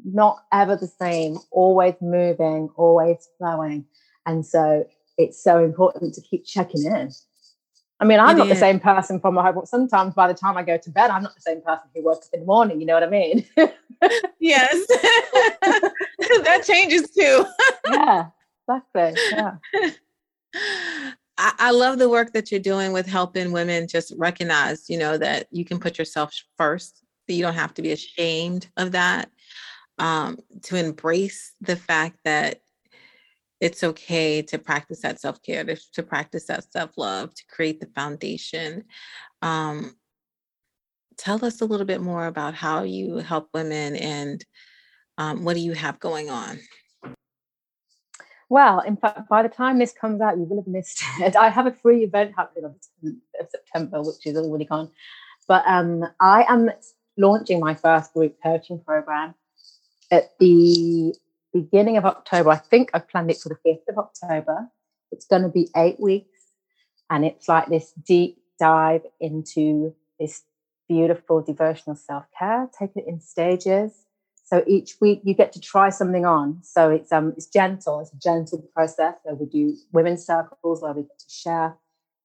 not 0.04 0.40
ever 0.52 0.76
the 0.76 0.88
same, 0.88 1.38
always 1.52 1.94
moving, 2.02 2.70
always 2.76 3.30
flowing. 3.38 3.86
And 4.26 4.46
so 4.46 4.88
it's 5.18 5.42
so 5.42 5.64
important 5.64 6.16
to 6.16 6.22
keep 6.22 6.46
checking 6.46 6.84
in. 6.86 7.12
I 8.00 8.06
mean, 8.06 8.20
I'm 8.20 8.38
not 8.38 8.50
the 8.50 8.56
same 8.56 8.80
person 8.80 9.22
from 9.22 9.36
my 9.36 9.44
home. 9.44 9.66
Sometimes 9.66 10.14
by 10.16 10.28
the 10.28 10.34
time 10.34 10.58
I 10.58 10.64
go 10.64 10.78
to 10.78 10.90
bed, 10.90 11.12
I'm 11.12 11.24
not 11.24 11.36
the 11.36 11.42
same 11.42 11.62
person 11.62 11.88
who 11.96 12.04
wakes 12.04 12.28
up 12.28 12.34
in 12.34 12.42
the 12.42 12.46
morning. 12.46 12.82
You 12.82 12.88
know 12.88 12.96
what 12.96 13.04
I 13.04 13.10
mean? 13.10 13.46
yes. 14.40 14.86
that 16.44 16.64
changes 16.66 17.10
too. 17.12 17.46
yeah, 17.90 18.26
exactly. 18.68 19.22
Yeah. 19.32 19.56
I, 20.56 21.54
I 21.58 21.72
love 21.72 22.00
the 22.00 22.10
work 22.10 22.34
that 22.34 22.52
you're 22.52 22.60
doing 22.60 22.94
with 22.94 23.06
helping 23.06 23.52
women 23.52 23.88
just 23.88 24.14
recognize, 24.18 24.90
you 24.90 24.98
know, 24.98 25.18
that 25.18 25.48
you 25.52 25.66
can 25.66 25.80
put 25.80 25.98
yourself 25.98 26.34
first, 26.58 27.04
that 27.28 27.34
you 27.34 27.42
don't 27.42 27.54
have 27.54 27.74
to 27.76 27.82
be 27.82 27.92
ashamed 27.92 28.68
of 28.78 28.94
that, 28.94 29.30
um, 29.98 30.38
to 30.64 30.78
embrace 30.78 31.54
the 31.62 31.76
fact 31.76 32.20
that 32.24 32.62
it's 33.62 33.84
okay 33.84 34.42
to 34.42 34.60
practice 34.60 35.02
that 35.02 35.20
self 35.20 35.42
care, 35.42 35.64
to, 35.64 35.78
to 35.94 36.04
practice 36.04 36.46
that 36.48 36.72
self 36.72 36.92
love, 36.98 37.34
to 37.34 37.44
create 37.50 37.80
the 37.80 37.88
foundation. 37.96 38.84
Um, 39.42 39.96
tell 41.18 41.44
us 41.46 41.62
a 41.62 41.66
little 41.66 41.86
bit 41.86 42.02
more 42.02 42.28
about 42.28 42.54
how 42.54 42.84
you 42.84 43.18
help 43.18 43.50
women 43.54 43.96
and 43.96 44.46
um, 45.18 45.46
what 45.46 45.56
do 45.56 45.62
you 45.62 45.74
have 45.74 46.00
going 46.00 46.30
on? 46.30 46.60
Well, 48.50 48.80
in 48.82 48.96
fact, 48.98 49.28
by 49.28 49.44
the 49.44 49.50
time 49.50 49.80
this 49.80 49.92
comes 49.92 50.22
out, 50.22 50.38
you 50.38 50.44
will 50.44 50.62
have 50.62 50.68
missed 50.68 51.04
it. 51.20 51.36
I 51.36 51.50
have 51.50 51.66
a 51.66 51.72
free 51.72 52.04
event 52.04 52.34
happening 52.36 52.66
on 52.66 52.76
the 53.02 53.10
10th 53.10 53.42
of 53.42 53.50
September, 53.50 54.02
which 54.02 54.26
is 54.26 54.38
already 54.38 54.66
gone. 54.66 54.92
But 55.48 55.64
um, 55.68 56.04
I 56.20 56.46
am 56.48 56.70
launching 57.18 57.60
my 57.60 57.76
first 57.76 58.14
group 58.14 58.38
coaching 58.42 58.80
program 58.80 59.36
at 60.12 60.38
the 60.40 61.14
beginning 61.54 61.98
of 61.98 62.06
October. 62.06 62.50
I 62.50 62.58
think 62.58 62.92
I've 62.94 63.08
planned 63.08 63.32
it 63.32 63.38
for 63.38 63.50
the 63.50 63.58
5th 63.70 63.88
of 63.90 63.98
October. 63.98 64.70
It's 65.12 65.26
going 65.26 65.44
to 65.44 65.50
be 65.50 65.70
eight 65.76 66.00
weeks. 66.00 66.40
And 67.10 67.24
it's 67.24 67.48
like 67.48 67.68
this 67.68 67.92
deep 67.92 68.40
dive 68.60 69.04
into 69.20 69.96
this 70.20 70.44
beautiful 70.88 71.42
devotional 71.42 71.96
self 71.96 72.26
care. 72.38 72.70
Take 72.78 72.92
it 72.96 73.06
in 73.08 73.20
stages. 73.20 74.05
So 74.46 74.64
each 74.68 74.96
week 75.02 75.22
you 75.24 75.34
get 75.34 75.52
to 75.54 75.60
try 75.60 75.90
something 75.90 76.26
on. 76.26 76.60
So 76.64 76.90
it's 76.90 77.12
um 77.12 77.34
it's 77.36 77.48
gentle. 77.48 78.00
It's 78.00 78.14
a 78.14 78.18
gentle 78.18 78.60
process. 78.74 79.16
So 79.26 79.34
we 79.34 79.48
do 79.48 79.76
women's 79.92 80.26
circles 80.26 80.82
where 80.82 80.94
we 80.94 81.02
get 81.02 81.20
to 81.20 81.30
share. 81.30 81.76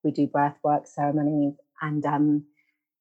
We 0.05 0.13
do 0.13 0.27
breath 0.27 0.57
work 0.63 0.87
ceremonies, 0.87 1.55
and 1.83 2.05
um, 2.07 2.45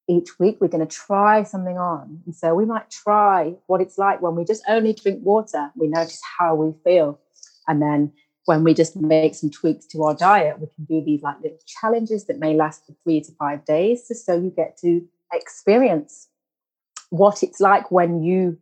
each 0.10 0.39
week 0.39 0.58
we're 0.60 0.67
going 0.67 0.86
to 0.86 0.95
try 0.95 1.43
something 1.43 1.77
on. 1.77 2.21
And 2.25 2.36
so 2.36 2.55
we 2.55 2.65
might 2.65 2.89
try 2.89 3.53
what 3.67 3.79
it's 3.79 3.97
like 3.97 4.21
when 4.21 4.36
we 4.36 4.43
just 4.43 4.63
only 4.67 4.93
drink 4.93 5.19
water. 5.23 5.71
We 5.75 5.88
notice 5.88 6.19
how 6.38 6.55
we 6.55 6.73
feel. 6.84 7.19
And 7.67 7.82
then 7.82 8.12
when 8.45 8.63
we 8.63 8.73
just 8.73 8.95
make 8.95 9.36
some 9.36 9.51
tweaks 9.51 9.86
to 9.88 10.03
our 10.03 10.15
diet, 10.15 10.60
we 10.60 10.67
can 10.75 10.86
do 10.86 11.05
these 11.05 11.21
like 11.21 11.39
little 11.41 11.60
challenges 11.67 12.25
that 12.25 12.39
may 12.39 12.55
last 12.55 12.86
for 12.86 12.95
three 13.03 13.21
to 13.21 13.32
five 13.34 13.63
days. 13.65 14.08
Just 14.08 14.25
so 14.25 14.34
you 14.34 14.49
get 14.49 14.77
to 14.79 15.08
experience 15.32 16.27
what 17.12 17.43
it's 17.43 17.60
like 17.60 17.91
when 17.91 18.23
you 18.23 18.58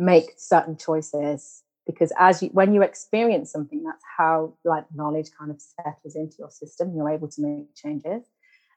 make 0.00 0.32
certain 0.38 0.76
choices. 0.76 1.62
Because 1.86 2.12
as 2.18 2.42
you 2.42 2.48
when 2.50 2.74
you 2.74 2.82
experience 2.82 3.50
something, 3.52 3.82
that's 3.82 4.02
how 4.16 4.54
like 4.64 4.84
knowledge 4.94 5.30
kind 5.38 5.50
of 5.50 5.60
settles 5.60 6.16
into 6.16 6.36
your 6.38 6.50
system. 6.50 6.94
You're 6.94 7.10
able 7.10 7.28
to 7.28 7.42
make 7.42 7.74
changes. 7.74 8.24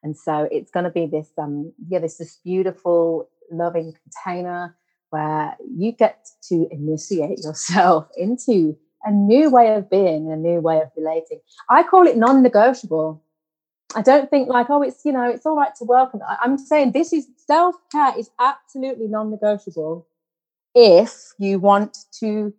And 0.04 0.18
so 0.18 0.50
it's 0.52 0.70
going 0.70 0.84
to 0.84 0.90
be 0.90 1.06
this, 1.06 1.30
um, 1.38 1.72
yeah, 1.88 2.00
this 2.00 2.18
this 2.18 2.40
beautiful, 2.44 3.30
loving 3.52 3.94
container 4.04 4.76
where 5.12 5.56
you 5.78 5.92
get 5.92 6.28
to 6.50 6.68
initiate 6.72 7.40
yourself 7.40 8.10
into 8.18 8.76
a 9.06 9.12
new 9.12 9.50
way 9.50 9.76
of 9.76 9.90
being, 9.90 10.32
a 10.32 10.36
new 10.36 10.60
way 10.60 10.82
of 10.82 10.90
relating. 10.98 11.40
I 11.70 11.84
call 11.84 12.08
it 12.08 12.18
non-negotiable. 12.18 13.22
I 13.96 14.02
don't 14.02 14.30
think 14.30 14.50
like, 14.50 14.70
oh, 14.70 14.82
it's, 14.82 15.06
you 15.06 15.12
know, 15.12 15.30
it's 15.30 15.46
all 15.46 15.56
right 15.56 15.76
to 15.76 15.84
welcome. 15.84 16.22
I, 16.28 16.38
I'm 16.42 16.58
saying 16.58 16.94
this 16.94 17.14
is 17.14 17.28
self 17.38 17.76
care 17.92 18.18
is 18.18 18.32
absolutely 18.40 19.08
non 19.08 19.30
negotiable 19.30 20.08
if 20.76 21.34
you 21.38 21.60
want 21.60 21.98
to 22.20 22.54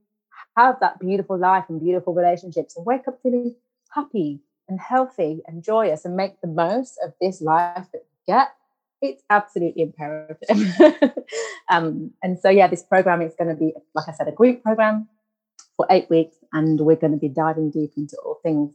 have 0.57 0.79
that 0.81 0.99
beautiful 1.01 1.39
life 1.39 1.65
and 1.69 1.81
beautiful 1.81 2.15
relationships 2.15 2.77
and 2.77 2.87
wake 2.87 3.07
up 3.09 3.19
feeling 3.23 3.55
happy 3.95 4.41
and 4.69 4.81
healthy 4.81 5.43
and 5.47 5.63
joyous 5.63 6.05
and 6.05 6.17
make 6.17 6.41
the 6.41 6.47
most 6.47 6.99
of 7.05 7.13
this 7.21 7.41
life 7.41 7.87
that 7.93 8.03
you 8.05 8.35
get 8.35 8.49
it's 9.05 9.23
absolutely 9.31 9.83
imperative. 9.83 10.39
Um, 11.71 12.11
and 12.23 12.39
so 12.39 12.51
yeah 12.51 12.67
this 12.67 12.83
program 12.83 13.23
is 13.23 13.33
going 13.39 13.49
to 13.49 13.57
be 13.57 13.73
like 13.95 14.07
i 14.07 14.13
said 14.13 14.29
a 14.29 14.33
group 14.33 14.63
program 14.63 15.09
for 15.79 15.87
eight 15.89 16.11
weeks 16.11 16.37
and 16.53 16.79
we're 16.79 16.95
going 16.95 17.15
to 17.15 17.19
be 17.19 17.31
diving 17.31 17.71
deep 17.71 17.93
into 17.97 18.19
all 18.19 18.39
things 18.43 18.75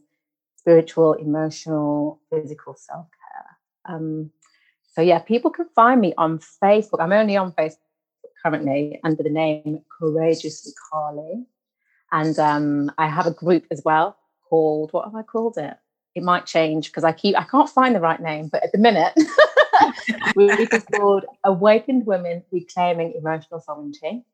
spiritual 0.56 1.12
emotional 1.12 2.20
physical 2.30 2.74
self-care. 2.74 3.56
Um, 3.84 4.32
so 4.92 5.02
yeah 5.02 5.20
people 5.20 5.52
can 5.52 5.68
find 5.76 6.00
me 6.00 6.14
on 6.18 6.40
facebook. 6.40 6.98
I'm 6.98 7.12
only 7.12 7.36
on 7.36 7.52
facebook 7.52 7.78
currently 8.42 9.00
under 9.04 9.22
the 9.22 9.30
name 9.30 9.82
courageously 9.98 10.72
carly 10.90 11.46
and 12.12 12.38
um, 12.38 12.90
I 12.98 13.08
have 13.08 13.26
a 13.26 13.32
group 13.32 13.66
as 13.70 13.82
well 13.84 14.16
called 14.48 14.92
what 14.92 15.04
have 15.04 15.14
I 15.14 15.22
called 15.22 15.56
it? 15.56 15.74
It 16.14 16.22
might 16.24 16.44
change 16.44 16.88
because 16.88 17.04
I 17.04 17.12
keep 17.12 17.36
I 17.36 17.44
can't 17.44 17.68
find 17.68 17.94
the 17.94 18.00
right 18.00 18.20
name, 18.20 18.48
but 18.48 18.64
at 18.64 18.72
the 18.72 18.78
minute 18.78 19.12
it's 20.36 20.86
called 20.86 21.24
Awakened 21.44 22.06
Women 22.06 22.42
Reclaiming 22.50 23.14
Emotional 23.16 23.60
Sovereignty. 23.60 24.24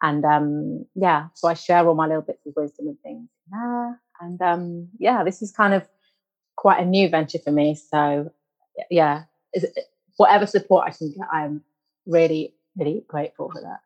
And 0.00 0.24
um, 0.24 0.86
yeah, 0.94 1.26
so 1.34 1.48
I 1.48 1.54
share 1.54 1.86
all 1.86 1.96
my 1.96 2.06
little 2.06 2.22
bits 2.22 2.46
of 2.46 2.54
wisdom 2.56 2.86
and 2.86 3.00
things. 3.00 3.28
Yeah. 3.50 3.94
And 4.20 4.40
um, 4.40 4.88
yeah, 4.98 5.24
this 5.24 5.42
is 5.42 5.50
kind 5.50 5.74
of 5.74 5.88
quite 6.56 6.80
a 6.80 6.84
new 6.84 7.08
venture 7.08 7.38
for 7.38 7.50
me. 7.50 7.74
So 7.74 8.32
yeah, 8.90 9.24
whatever 10.16 10.46
support 10.46 10.86
I 10.86 10.90
can 10.90 11.12
get, 11.12 11.26
I'm 11.32 11.62
really, 12.06 12.54
really 12.78 13.04
grateful 13.06 13.50
for 13.50 13.60
that. 13.60 13.80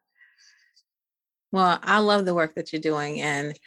Well, 1.51 1.79
I 1.83 1.99
love 1.99 2.25
the 2.25 2.35
work 2.35 2.55
that 2.55 2.73
you're 2.73 2.81
doing, 2.81 3.21
and 3.21 3.59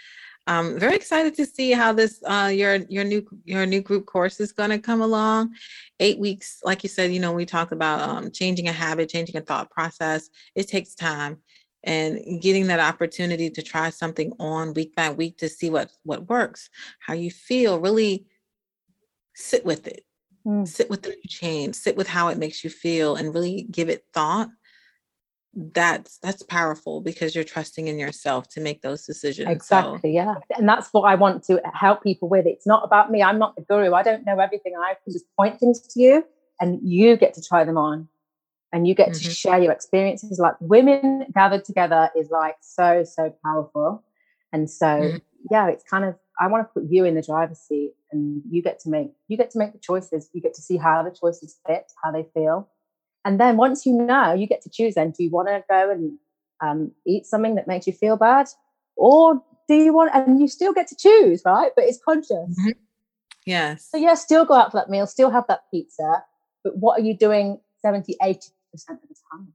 I'm 0.47 0.79
very 0.79 0.95
excited 0.95 1.35
to 1.35 1.45
see 1.45 1.71
how 1.71 1.93
this 1.93 2.21
uh, 2.23 2.51
your 2.53 2.75
your 2.89 3.03
new 3.03 3.25
your 3.45 3.65
new 3.65 3.81
group 3.81 4.05
course 4.05 4.39
is 4.39 4.51
going 4.51 4.69
to 4.69 4.79
come 4.79 5.01
along. 5.01 5.53
Eight 5.99 6.19
weeks, 6.19 6.59
like 6.63 6.83
you 6.83 6.89
said, 6.89 7.13
you 7.13 7.19
know, 7.19 7.31
we 7.31 7.45
talked 7.45 7.71
about 7.71 8.01
um, 8.07 8.31
changing 8.31 8.67
a 8.67 8.71
habit, 8.71 9.09
changing 9.09 9.37
a 9.37 9.41
thought 9.41 9.69
process. 9.71 10.29
It 10.55 10.67
takes 10.67 10.93
time, 10.95 11.37
and 11.83 12.41
getting 12.41 12.67
that 12.67 12.79
opportunity 12.79 13.49
to 13.51 13.61
try 13.61 13.89
something 13.89 14.33
on 14.39 14.73
week 14.73 14.95
by 14.95 15.11
week 15.11 15.37
to 15.39 15.49
see 15.49 15.69
what 15.69 15.91
what 16.03 16.29
works, 16.29 16.69
how 16.99 17.13
you 17.13 17.31
feel. 17.31 17.79
Really 17.79 18.25
sit 19.35 19.65
with 19.65 19.87
it, 19.87 20.05
mm. 20.45 20.67
sit 20.67 20.89
with 20.89 21.03
the 21.03 21.09
new 21.09 21.27
change, 21.27 21.75
sit 21.75 21.97
with 21.97 22.07
how 22.07 22.29
it 22.29 22.37
makes 22.37 22.63
you 22.63 22.69
feel, 22.69 23.15
and 23.15 23.33
really 23.33 23.67
give 23.71 23.89
it 23.89 24.05
thought 24.13 24.49
that's 25.55 26.17
that's 26.17 26.43
powerful 26.43 26.99
because 26.99 27.33
you're 27.33 27.43
trusting 27.43 27.87
in 27.87 27.97
yourself 27.97 28.47
to 28.49 28.59
make 28.59 28.81
those 28.81 29.05
decisions 29.05 29.49
exactly 29.49 29.99
so. 30.01 30.07
yeah 30.07 30.35
and 30.57 30.67
that's 30.67 30.89
what 30.91 31.03
i 31.03 31.15
want 31.15 31.43
to 31.43 31.61
help 31.73 32.03
people 32.03 32.27
with 32.27 32.45
it's 32.45 32.67
not 32.67 32.83
about 32.83 33.09
me 33.09 33.23
i'm 33.23 33.39
not 33.39 33.55
the 33.55 33.61
guru 33.61 33.93
i 33.93 34.03
don't 34.03 34.25
know 34.25 34.37
everything 34.39 34.73
i 34.77 34.93
can 35.03 35.13
just 35.13 35.25
point 35.37 35.57
things 35.59 35.79
to 35.79 36.01
you 36.01 36.25
and 36.59 36.79
you 36.83 37.15
get 37.15 37.33
to 37.33 37.41
try 37.41 37.63
them 37.63 37.77
on 37.77 38.07
and 38.73 38.85
you 38.85 38.93
get 38.93 39.09
mm-hmm. 39.09 39.23
to 39.23 39.33
share 39.33 39.59
your 39.59 39.71
experiences 39.71 40.39
like 40.39 40.55
women 40.59 41.25
gathered 41.33 41.63
together 41.63 42.09
is 42.17 42.29
like 42.29 42.57
so 42.59 43.05
so 43.05 43.33
powerful 43.43 44.03
and 44.51 44.69
so 44.69 44.85
mm-hmm. 44.85 45.17
yeah 45.49 45.69
it's 45.69 45.85
kind 45.85 46.03
of 46.03 46.15
i 46.41 46.47
want 46.47 46.67
to 46.67 46.73
put 46.73 46.89
you 46.91 47.05
in 47.05 47.15
the 47.15 47.21
driver's 47.21 47.59
seat 47.59 47.93
and 48.11 48.41
you 48.49 48.61
get 48.61 48.77
to 48.77 48.89
make 48.89 49.07
you 49.29 49.37
get 49.37 49.51
to 49.51 49.57
make 49.57 49.71
the 49.71 49.79
choices 49.79 50.29
you 50.33 50.41
get 50.41 50.53
to 50.53 50.61
see 50.61 50.75
how 50.75 51.01
the 51.01 51.11
choices 51.11 51.57
fit 51.65 51.93
how 52.03 52.11
they 52.11 52.25
feel 52.33 52.67
and 53.25 53.39
then 53.39 53.57
once 53.57 53.85
you 53.85 53.93
know, 53.93 54.33
you 54.33 54.47
get 54.47 54.61
to 54.61 54.69
choose 54.69 54.93
then 54.93 55.11
do 55.11 55.23
you 55.23 55.31
want 55.31 55.47
to 55.47 55.63
go 55.67 55.91
and 55.91 56.17
um, 56.61 56.91
eat 57.05 57.25
something 57.25 57.55
that 57.55 57.67
makes 57.67 57.87
you 57.87 57.93
feel 57.93 58.15
bad? 58.15 58.47
Or 58.95 59.41
do 59.67 59.75
you 59.75 59.93
want, 59.93 60.11
and 60.13 60.39
you 60.39 60.47
still 60.47 60.71
get 60.71 60.87
to 60.87 60.95
choose, 60.95 61.41
right? 61.43 61.71
But 61.75 61.85
it's 61.85 61.99
conscious. 62.03 62.29
Mm-hmm. 62.31 62.69
Yes. 63.45 63.87
So, 63.91 63.97
yeah, 63.97 64.13
still 64.13 64.45
go 64.45 64.53
out 64.53 64.71
for 64.71 64.77
that 64.77 64.89
meal, 64.89 65.07
still 65.07 65.31
have 65.31 65.45
that 65.47 65.61
pizza. 65.71 66.23
But 66.63 66.77
what 66.77 66.99
are 66.99 67.03
you 67.03 67.17
doing 67.17 67.59
70, 67.81 68.15
80% 68.21 68.35
of 68.35 68.97
the 69.07 69.15
time? 69.31 69.53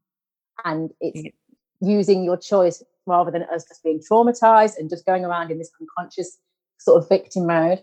And 0.65 0.91
it's 1.01 1.23
yeah. 1.25 1.31
using 1.81 2.25
your 2.25 2.37
choice 2.37 2.83
rather 3.07 3.31
than 3.31 3.45
us 3.45 3.65
just 3.67 3.83
being 3.83 4.01
traumatized 4.01 4.79
and 4.79 4.91
just 4.91 5.07
going 5.07 5.25
around 5.25 5.51
in 5.51 5.59
this 5.59 5.71
unconscious 5.81 6.39
sort 6.79 7.03
of 7.03 7.09
victim 7.09 7.47
mode, 7.47 7.83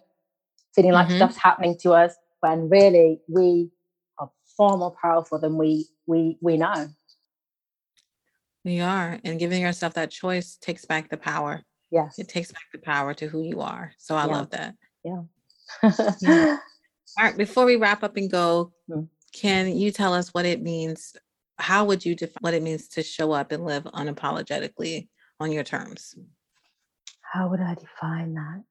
feeling 0.76 0.92
like 0.92 1.08
mm-hmm. 1.08 1.18
stuff's 1.18 1.38
happening 1.38 1.78
to 1.82 1.94
us 1.94 2.14
when 2.42 2.70
really 2.70 3.20
we 3.28 3.70
far 4.58 4.76
more 4.78 4.96
powerful 5.00 5.40
than 5.40 5.58
we 5.58 5.86
we 6.06 6.38
we 6.42 6.58
know. 6.58 6.90
We 8.66 8.82
are, 8.82 9.20
and 9.24 9.40
giving 9.40 9.62
yourself 9.62 9.94
that 9.94 10.12
choice 10.12 10.58
takes 10.58 10.84
back 10.84 11.10
the 11.10 11.18
power. 11.18 11.62
Yes, 11.92 12.20
it 12.20 12.28
takes 12.28 12.52
back 12.52 12.64
the 12.74 12.80
power 12.80 13.14
to 13.14 13.28
who 13.28 13.44
you 13.44 13.62
are. 13.62 13.94
So 13.98 14.16
I 14.16 14.26
yeah. 14.26 14.32
love 14.32 14.50
that. 14.50 14.76
Yeah. 15.04 15.22
yeah. 16.22 16.58
All 17.18 17.26
right. 17.26 17.38
Before 17.38 17.66
we 17.66 17.78
wrap 17.78 18.04
up 18.04 18.18
and 18.18 18.30
go, 18.30 18.74
mm-hmm. 18.90 19.04
can 19.34 19.76
you 19.76 19.92
tell 19.92 20.14
us 20.14 20.34
what 20.34 20.46
it 20.46 20.62
means? 20.62 21.16
How 21.60 21.86
would 21.86 22.06
you 22.06 22.16
define 22.16 22.42
what 22.42 22.54
it 22.54 22.62
means 22.62 22.88
to 22.90 23.04
show 23.04 23.32
up 23.32 23.52
and 23.52 23.66
live 23.66 23.86
unapologetically 23.86 25.08
on 25.40 25.52
your 25.52 25.64
terms? 25.64 26.16
How 27.22 27.48
would 27.50 27.62
I 27.62 27.76
define 27.76 28.34
that? 28.36 28.64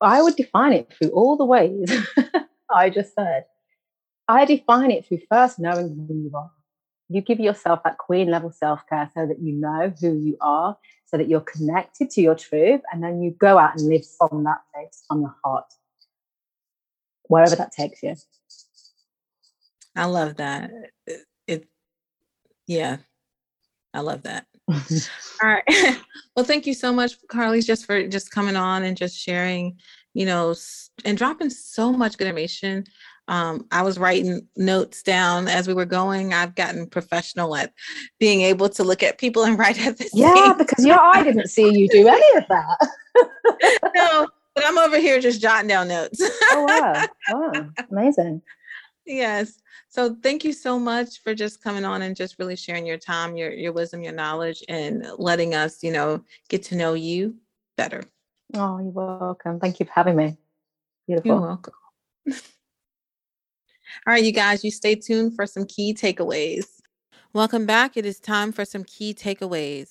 I 0.00 0.20
would 0.20 0.36
define 0.36 0.72
it 0.72 0.92
through 0.92 1.10
all 1.10 1.36
the 1.36 1.44
ways 1.44 1.90
I 2.74 2.90
just 2.90 3.14
said. 3.14 3.44
I 4.28 4.44
define 4.44 4.90
it 4.90 5.06
through 5.06 5.20
first 5.30 5.58
knowing 5.58 6.06
who 6.08 6.14
you 6.14 6.30
are. 6.34 6.50
You 7.08 7.20
give 7.20 7.38
yourself 7.38 7.82
that 7.84 7.98
queen 7.98 8.30
level 8.30 8.50
self 8.50 8.86
care 8.88 9.10
so 9.14 9.26
that 9.26 9.40
you 9.40 9.52
know 9.52 9.92
who 10.00 10.16
you 10.16 10.36
are, 10.40 10.76
so 11.06 11.18
that 11.18 11.28
you're 11.28 11.40
connected 11.40 12.10
to 12.10 12.22
your 12.22 12.34
truth, 12.34 12.80
and 12.92 13.02
then 13.02 13.22
you 13.22 13.32
go 13.32 13.58
out 13.58 13.78
and 13.78 13.88
live 13.88 14.04
from 14.18 14.44
that 14.44 14.62
place, 14.72 15.04
from 15.06 15.20
your 15.20 15.34
heart, 15.44 15.66
wherever 17.24 17.56
that 17.56 17.72
takes 17.72 18.02
you. 18.02 18.16
I 19.94 20.06
love 20.06 20.36
that. 20.36 20.70
It, 21.06 21.20
it 21.46 21.68
yeah, 22.66 22.96
I 23.92 24.00
love 24.00 24.22
that. 24.22 24.46
All 25.42 25.48
right. 25.48 25.62
well, 26.36 26.44
thank 26.44 26.66
you 26.66 26.74
so 26.74 26.92
much, 26.92 27.14
Carly, 27.28 27.60
just 27.60 27.84
for 27.84 28.06
just 28.08 28.30
coming 28.30 28.56
on 28.56 28.82
and 28.82 28.96
just 28.96 29.16
sharing, 29.16 29.78
you 30.14 30.24
know, 30.24 30.54
and 31.04 31.18
dropping 31.18 31.50
so 31.50 31.92
much 31.92 32.16
good 32.16 32.26
information 32.26 32.84
um, 33.28 33.66
I 33.70 33.82
was 33.82 33.98
writing 33.98 34.46
notes 34.56 35.02
down 35.02 35.48
as 35.48 35.66
we 35.66 35.74
were 35.74 35.86
going. 35.86 36.34
I've 36.34 36.54
gotten 36.54 36.86
professional 36.86 37.56
at 37.56 37.72
being 38.18 38.42
able 38.42 38.68
to 38.70 38.84
look 38.84 39.02
at 39.02 39.18
people 39.18 39.44
and 39.44 39.58
write 39.58 39.84
at 39.84 39.98
the 39.98 40.08
yeah, 40.12 40.34
same 40.34 40.58
because 40.58 40.84
your 40.84 41.00
eye 41.00 41.22
didn't 41.22 41.48
see 41.48 41.70
you 41.70 41.88
do 41.88 42.08
any 42.08 42.36
of 42.38 42.44
that. 42.48 42.88
no, 43.94 44.28
but 44.54 44.64
I'm 44.66 44.78
over 44.78 44.98
here 44.98 45.20
just 45.20 45.40
jotting 45.40 45.68
down 45.68 45.88
notes. 45.88 46.20
oh 46.52 46.64
wow! 46.64 47.06
Wow, 47.30 47.70
amazing. 47.90 48.42
Yes. 49.06 49.60
So 49.88 50.16
thank 50.22 50.44
you 50.44 50.52
so 50.52 50.78
much 50.78 51.22
for 51.22 51.34
just 51.34 51.62
coming 51.62 51.84
on 51.84 52.02
and 52.02 52.16
just 52.16 52.38
really 52.38 52.56
sharing 52.56 52.86
your 52.86 52.98
time, 52.98 53.36
your 53.36 53.52
your 53.52 53.72
wisdom, 53.72 54.02
your 54.02 54.12
knowledge, 54.12 54.62
and 54.68 55.06
letting 55.18 55.54
us, 55.54 55.82
you 55.82 55.92
know, 55.92 56.22
get 56.48 56.62
to 56.64 56.76
know 56.76 56.94
you 56.94 57.36
better. 57.76 58.02
Oh, 58.54 58.78
you're 58.78 58.90
welcome. 58.90 59.60
Thank 59.60 59.80
you 59.80 59.86
for 59.86 59.92
having 59.92 60.16
me. 60.16 60.36
Beautiful. 61.06 61.30
You're 61.30 61.40
welcome. 61.40 61.74
All 64.06 64.12
right, 64.12 64.24
you 64.24 64.32
guys, 64.32 64.64
you 64.64 64.70
stay 64.70 64.94
tuned 64.94 65.34
for 65.34 65.46
some 65.46 65.66
key 65.66 65.94
takeaways. 65.94 66.66
Welcome 67.32 67.66
back. 67.66 67.96
It 67.96 68.06
is 68.06 68.18
time 68.18 68.52
for 68.52 68.64
some 68.64 68.84
key 68.84 69.14
takeaways. 69.14 69.90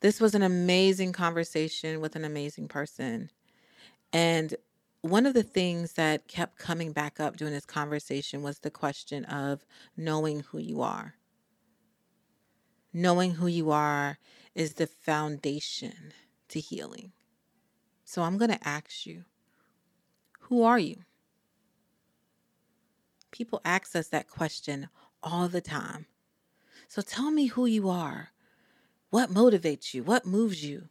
This 0.00 0.20
was 0.20 0.34
an 0.34 0.42
amazing 0.42 1.12
conversation 1.12 2.00
with 2.00 2.16
an 2.16 2.24
amazing 2.24 2.68
person. 2.68 3.30
And 4.12 4.54
one 5.02 5.26
of 5.26 5.34
the 5.34 5.42
things 5.42 5.94
that 5.94 6.28
kept 6.28 6.58
coming 6.58 6.92
back 6.92 7.20
up 7.20 7.36
during 7.36 7.52
this 7.52 7.66
conversation 7.66 8.42
was 8.42 8.58
the 8.58 8.70
question 8.70 9.24
of 9.26 9.64
knowing 9.96 10.40
who 10.40 10.58
you 10.58 10.82
are. 10.82 11.14
Knowing 12.92 13.32
who 13.32 13.46
you 13.46 13.70
are 13.70 14.18
is 14.54 14.74
the 14.74 14.86
foundation 14.86 16.12
to 16.48 16.60
healing. 16.60 17.12
So 18.04 18.22
I'm 18.22 18.38
going 18.38 18.50
to 18.50 18.68
ask 18.68 19.06
you 19.06 19.24
who 20.40 20.62
are 20.62 20.78
you? 20.78 20.96
People 23.34 23.60
ask 23.64 23.96
us 23.96 24.06
that 24.06 24.28
question 24.28 24.88
all 25.20 25.48
the 25.48 25.60
time. 25.60 26.06
So 26.86 27.02
tell 27.02 27.32
me 27.32 27.46
who 27.46 27.66
you 27.66 27.88
are. 27.88 28.28
What 29.10 29.28
motivates 29.28 29.92
you? 29.92 30.04
What 30.04 30.24
moves 30.24 30.64
you? 30.64 30.88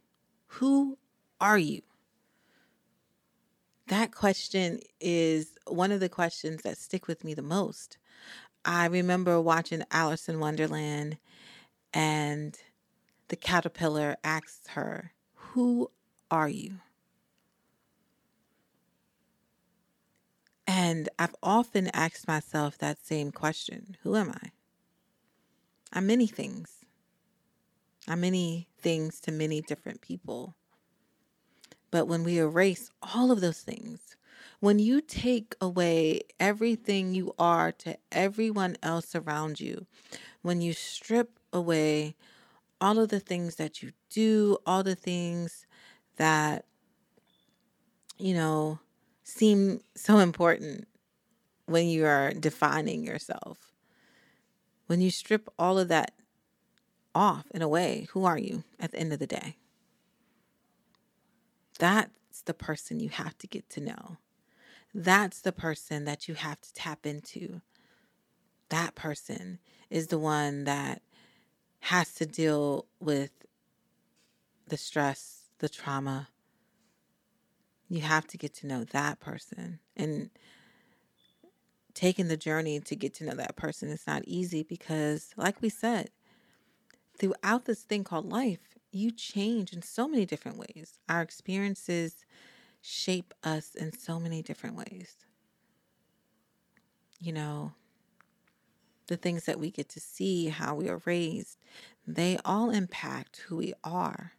Who 0.58 0.98
are 1.40 1.56
you? 1.56 1.80
That 3.86 4.12
question 4.12 4.80
is 5.00 5.54
one 5.66 5.90
of 5.90 6.00
the 6.00 6.10
questions 6.10 6.60
that 6.64 6.76
stick 6.76 7.08
with 7.08 7.24
me 7.24 7.32
the 7.32 7.40
most. 7.40 7.96
I 8.62 8.88
remember 8.88 9.40
watching 9.40 9.82
Alice 9.90 10.28
in 10.28 10.38
Wonderland 10.38 11.16
and 11.94 12.58
the 13.28 13.36
caterpillar 13.36 14.18
asks 14.22 14.68
her, 14.72 15.12
Who 15.34 15.90
are 16.30 16.50
you? 16.50 16.74
And 20.66 21.08
I've 21.18 21.34
often 21.42 21.88
asked 21.88 22.26
myself 22.26 22.78
that 22.78 23.04
same 23.04 23.32
question 23.32 23.96
Who 24.02 24.16
am 24.16 24.30
I? 24.30 24.50
I'm 25.92 26.06
many 26.06 26.26
things. 26.26 26.84
I'm 28.08 28.20
many 28.20 28.68
things 28.78 29.20
to 29.20 29.32
many 29.32 29.60
different 29.60 30.00
people. 30.00 30.54
But 31.90 32.06
when 32.06 32.24
we 32.24 32.38
erase 32.38 32.90
all 33.02 33.30
of 33.30 33.40
those 33.40 33.60
things, 33.60 34.16
when 34.60 34.78
you 34.78 35.00
take 35.00 35.54
away 35.60 36.22
everything 36.40 37.14
you 37.14 37.34
are 37.38 37.70
to 37.72 37.96
everyone 38.10 38.76
else 38.82 39.14
around 39.14 39.60
you, 39.60 39.86
when 40.42 40.60
you 40.60 40.72
strip 40.72 41.38
away 41.52 42.16
all 42.80 42.98
of 42.98 43.10
the 43.10 43.20
things 43.20 43.56
that 43.56 43.82
you 43.82 43.92
do, 44.10 44.58
all 44.66 44.82
the 44.82 44.94
things 44.94 45.66
that, 46.16 46.64
you 48.18 48.34
know, 48.34 48.80
seem 49.24 49.80
so 49.96 50.18
important 50.18 50.86
when 51.66 51.88
you 51.88 52.04
are 52.06 52.32
defining 52.32 53.04
yourself. 53.04 53.72
When 54.86 55.00
you 55.00 55.10
strip 55.10 55.48
all 55.58 55.78
of 55.78 55.88
that 55.88 56.12
off 57.14 57.46
in 57.52 57.62
a 57.62 57.68
way, 57.68 58.06
who 58.10 58.24
are 58.24 58.38
you 58.38 58.64
at 58.78 58.92
the 58.92 58.98
end 58.98 59.12
of 59.12 59.18
the 59.18 59.26
day? 59.26 59.56
That's 61.78 62.42
the 62.44 62.54
person 62.54 63.00
you 63.00 63.08
have 63.08 63.36
to 63.38 63.46
get 63.46 63.68
to 63.70 63.80
know. 63.80 64.18
That's 64.94 65.40
the 65.40 65.52
person 65.52 66.04
that 66.04 66.28
you 66.28 66.34
have 66.34 66.60
to 66.60 66.72
tap 66.74 67.06
into. 67.06 67.62
That 68.68 68.94
person 68.94 69.58
is 69.90 70.08
the 70.08 70.18
one 70.18 70.64
that 70.64 71.02
has 71.80 72.14
to 72.14 72.26
deal 72.26 72.86
with 73.00 73.30
the 74.68 74.76
stress, 74.76 75.48
the 75.58 75.68
trauma. 75.68 76.28
You 77.94 78.00
have 78.00 78.26
to 78.26 78.36
get 78.36 78.52
to 78.54 78.66
know 78.66 78.82
that 78.82 79.20
person. 79.20 79.78
And 79.96 80.30
taking 81.94 82.26
the 82.26 82.36
journey 82.36 82.80
to 82.80 82.96
get 82.96 83.14
to 83.14 83.24
know 83.24 83.36
that 83.36 83.54
person 83.54 83.88
is 83.88 84.04
not 84.04 84.24
easy 84.24 84.64
because, 84.64 85.30
like 85.36 85.62
we 85.62 85.68
said, 85.68 86.10
throughout 87.16 87.66
this 87.66 87.82
thing 87.82 88.02
called 88.02 88.26
life, 88.26 88.74
you 88.90 89.12
change 89.12 89.72
in 89.72 89.80
so 89.80 90.08
many 90.08 90.26
different 90.26 90.58
ways. 90.58 90.98
Our 91.08 91.22
experiences 91.22 92.24
shape 92.82 93.32
us 93.44 93.76
in 93.76 93.96
so 93.96 94.18
many 94.18 94.42
different 94.42 94.74
ways. 94.74 95.14
You 97.20 97.32
know, 97.32 97.74
the 99.06 99.16
things 99.16 99.44
that 99.44 99.60
we 99.60 99.70
get 99.70 99.88
to 99.90 100.00
see, 100.00 100.48
how 100.48 100.74
we 100.74 100.88
are 100.88 101.00
raised, 101.04 101.58
they 102.08 102.38
all 102.44 102.70
impact 102.70 103.44
who 103.46 103.54
we 103.54 103.72
are. 103.84 104.32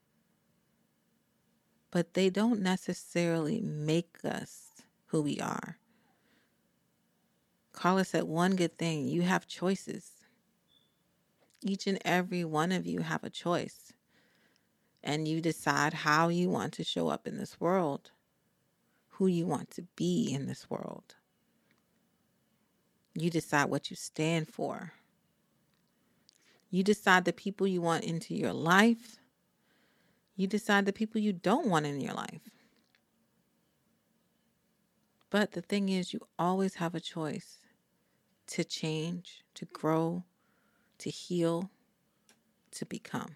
But 1.95 2.13
they 2.13 2.29
don't 2.29 2.59
necessarily 2.59 3.61
make 3.61 4.17
us 4.25 4.83
who 5.05 5.21
we 5.21 5.39
are. 5.39 5.77
Carla 7.71 8.03
said 8.03 8.23
one 8.23 8.57
good 8.57 8.77
thing 8.77 9.07
you 9.07 9.21
have 9.21 9.47
choices. 9.47 10.11
Each 11.61 11.87
and 11.87 11.97
every 12.03 12.43
one 12.43 12.73
of 12.73 12.85
you 12.85 12.99
have 12.99 13.23
a 13.23 13.29
choice. 13.29 13.93
And 15.05 15.25
you 15.25 15.39
decide 15.39 15.93
how 15.93 16.27
you 16.27 16.49
want 16.49 16.73
to 16.73 16.83
show 16.83 17.07
up 17.07 17.25
in 17.27 17.37
this 17.37 17.61
world, 17.61 18.11
who 19.11 19.27
you 19.27 19.45
want 19.45 19.71
to 19.71 19.83
be 19.95 20.29
in 20.33 20.47
this 20.47 20.69
world. 20.69 21.15
You 23.13 23.29
decide 23.29 23.69
what 23.69 23.89
you 23.89 23.95
stand 23.95 24.49
for. 24.49 24.91
You 26.69 26.83
decide 26.83 27.23
the 27.23 27.31
people 27.31 27.65
you 27.65 27.79
want 27.79 28.03
into 28.03 28.35
your 28.35 28.51
life. 28.51 29.15
You 30.35 30.47
decide 30.47 30.85
the 30.85 30.93
people 30.93 31.21
you 31.21 31.33
don't 31.33 31.67
want 31.67 31.85
in 31.85 32.01
your 32.01 32.13
life. 32.13 32.49
But 35.29 35.51
the 35.51 35.61
thing 35.61 35.89
is, 35.89 36.13
you 36.13 36.21
always 36.37 36.75
have 36.75 36.95
a 36.95 36.99
choice 36.99 37.59
to 38.47 38.63
change, 38.63 39.43
to 39.55 39.65
grow, 39.65 40.23
to 40.99 41.09
heal, 41.09 41.71
to 42.71 42.85
become. 42.85 43.35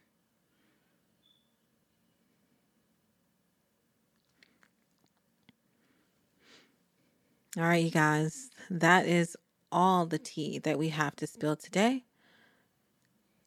All 7.58 7.64
right, 7.64 7.84
you 7.84 7.92
guys, 7.92 8.52
that 8.70 9.08
is 9.08 9.36
all 9.72 10.06
the 10.06 10.20
tea 10.20 10.60
that 10.60 10.78
we 10.78 10.90
have 10.90 11.16
to 11.18 11.28
spill 11.28 11.56
today. 11.56 12.04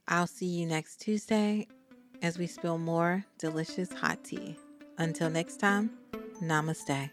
I'll 0.09 0.27
see 0.27 0.47
you 0.47 0.67
next 0.67 1.01
Tuesday 1.01 1.69
as 2.23 2.39
we 2.39 2.47
spill 2.47 2.79
more 2.79 3.25
delicious 3.39 3.93
hot 3.93 4.23
tea. 4.25 4.57
Until 4.99 5.29
next 5.29 5.59
time, 5.59 5.91
namaste. 6.41 7.11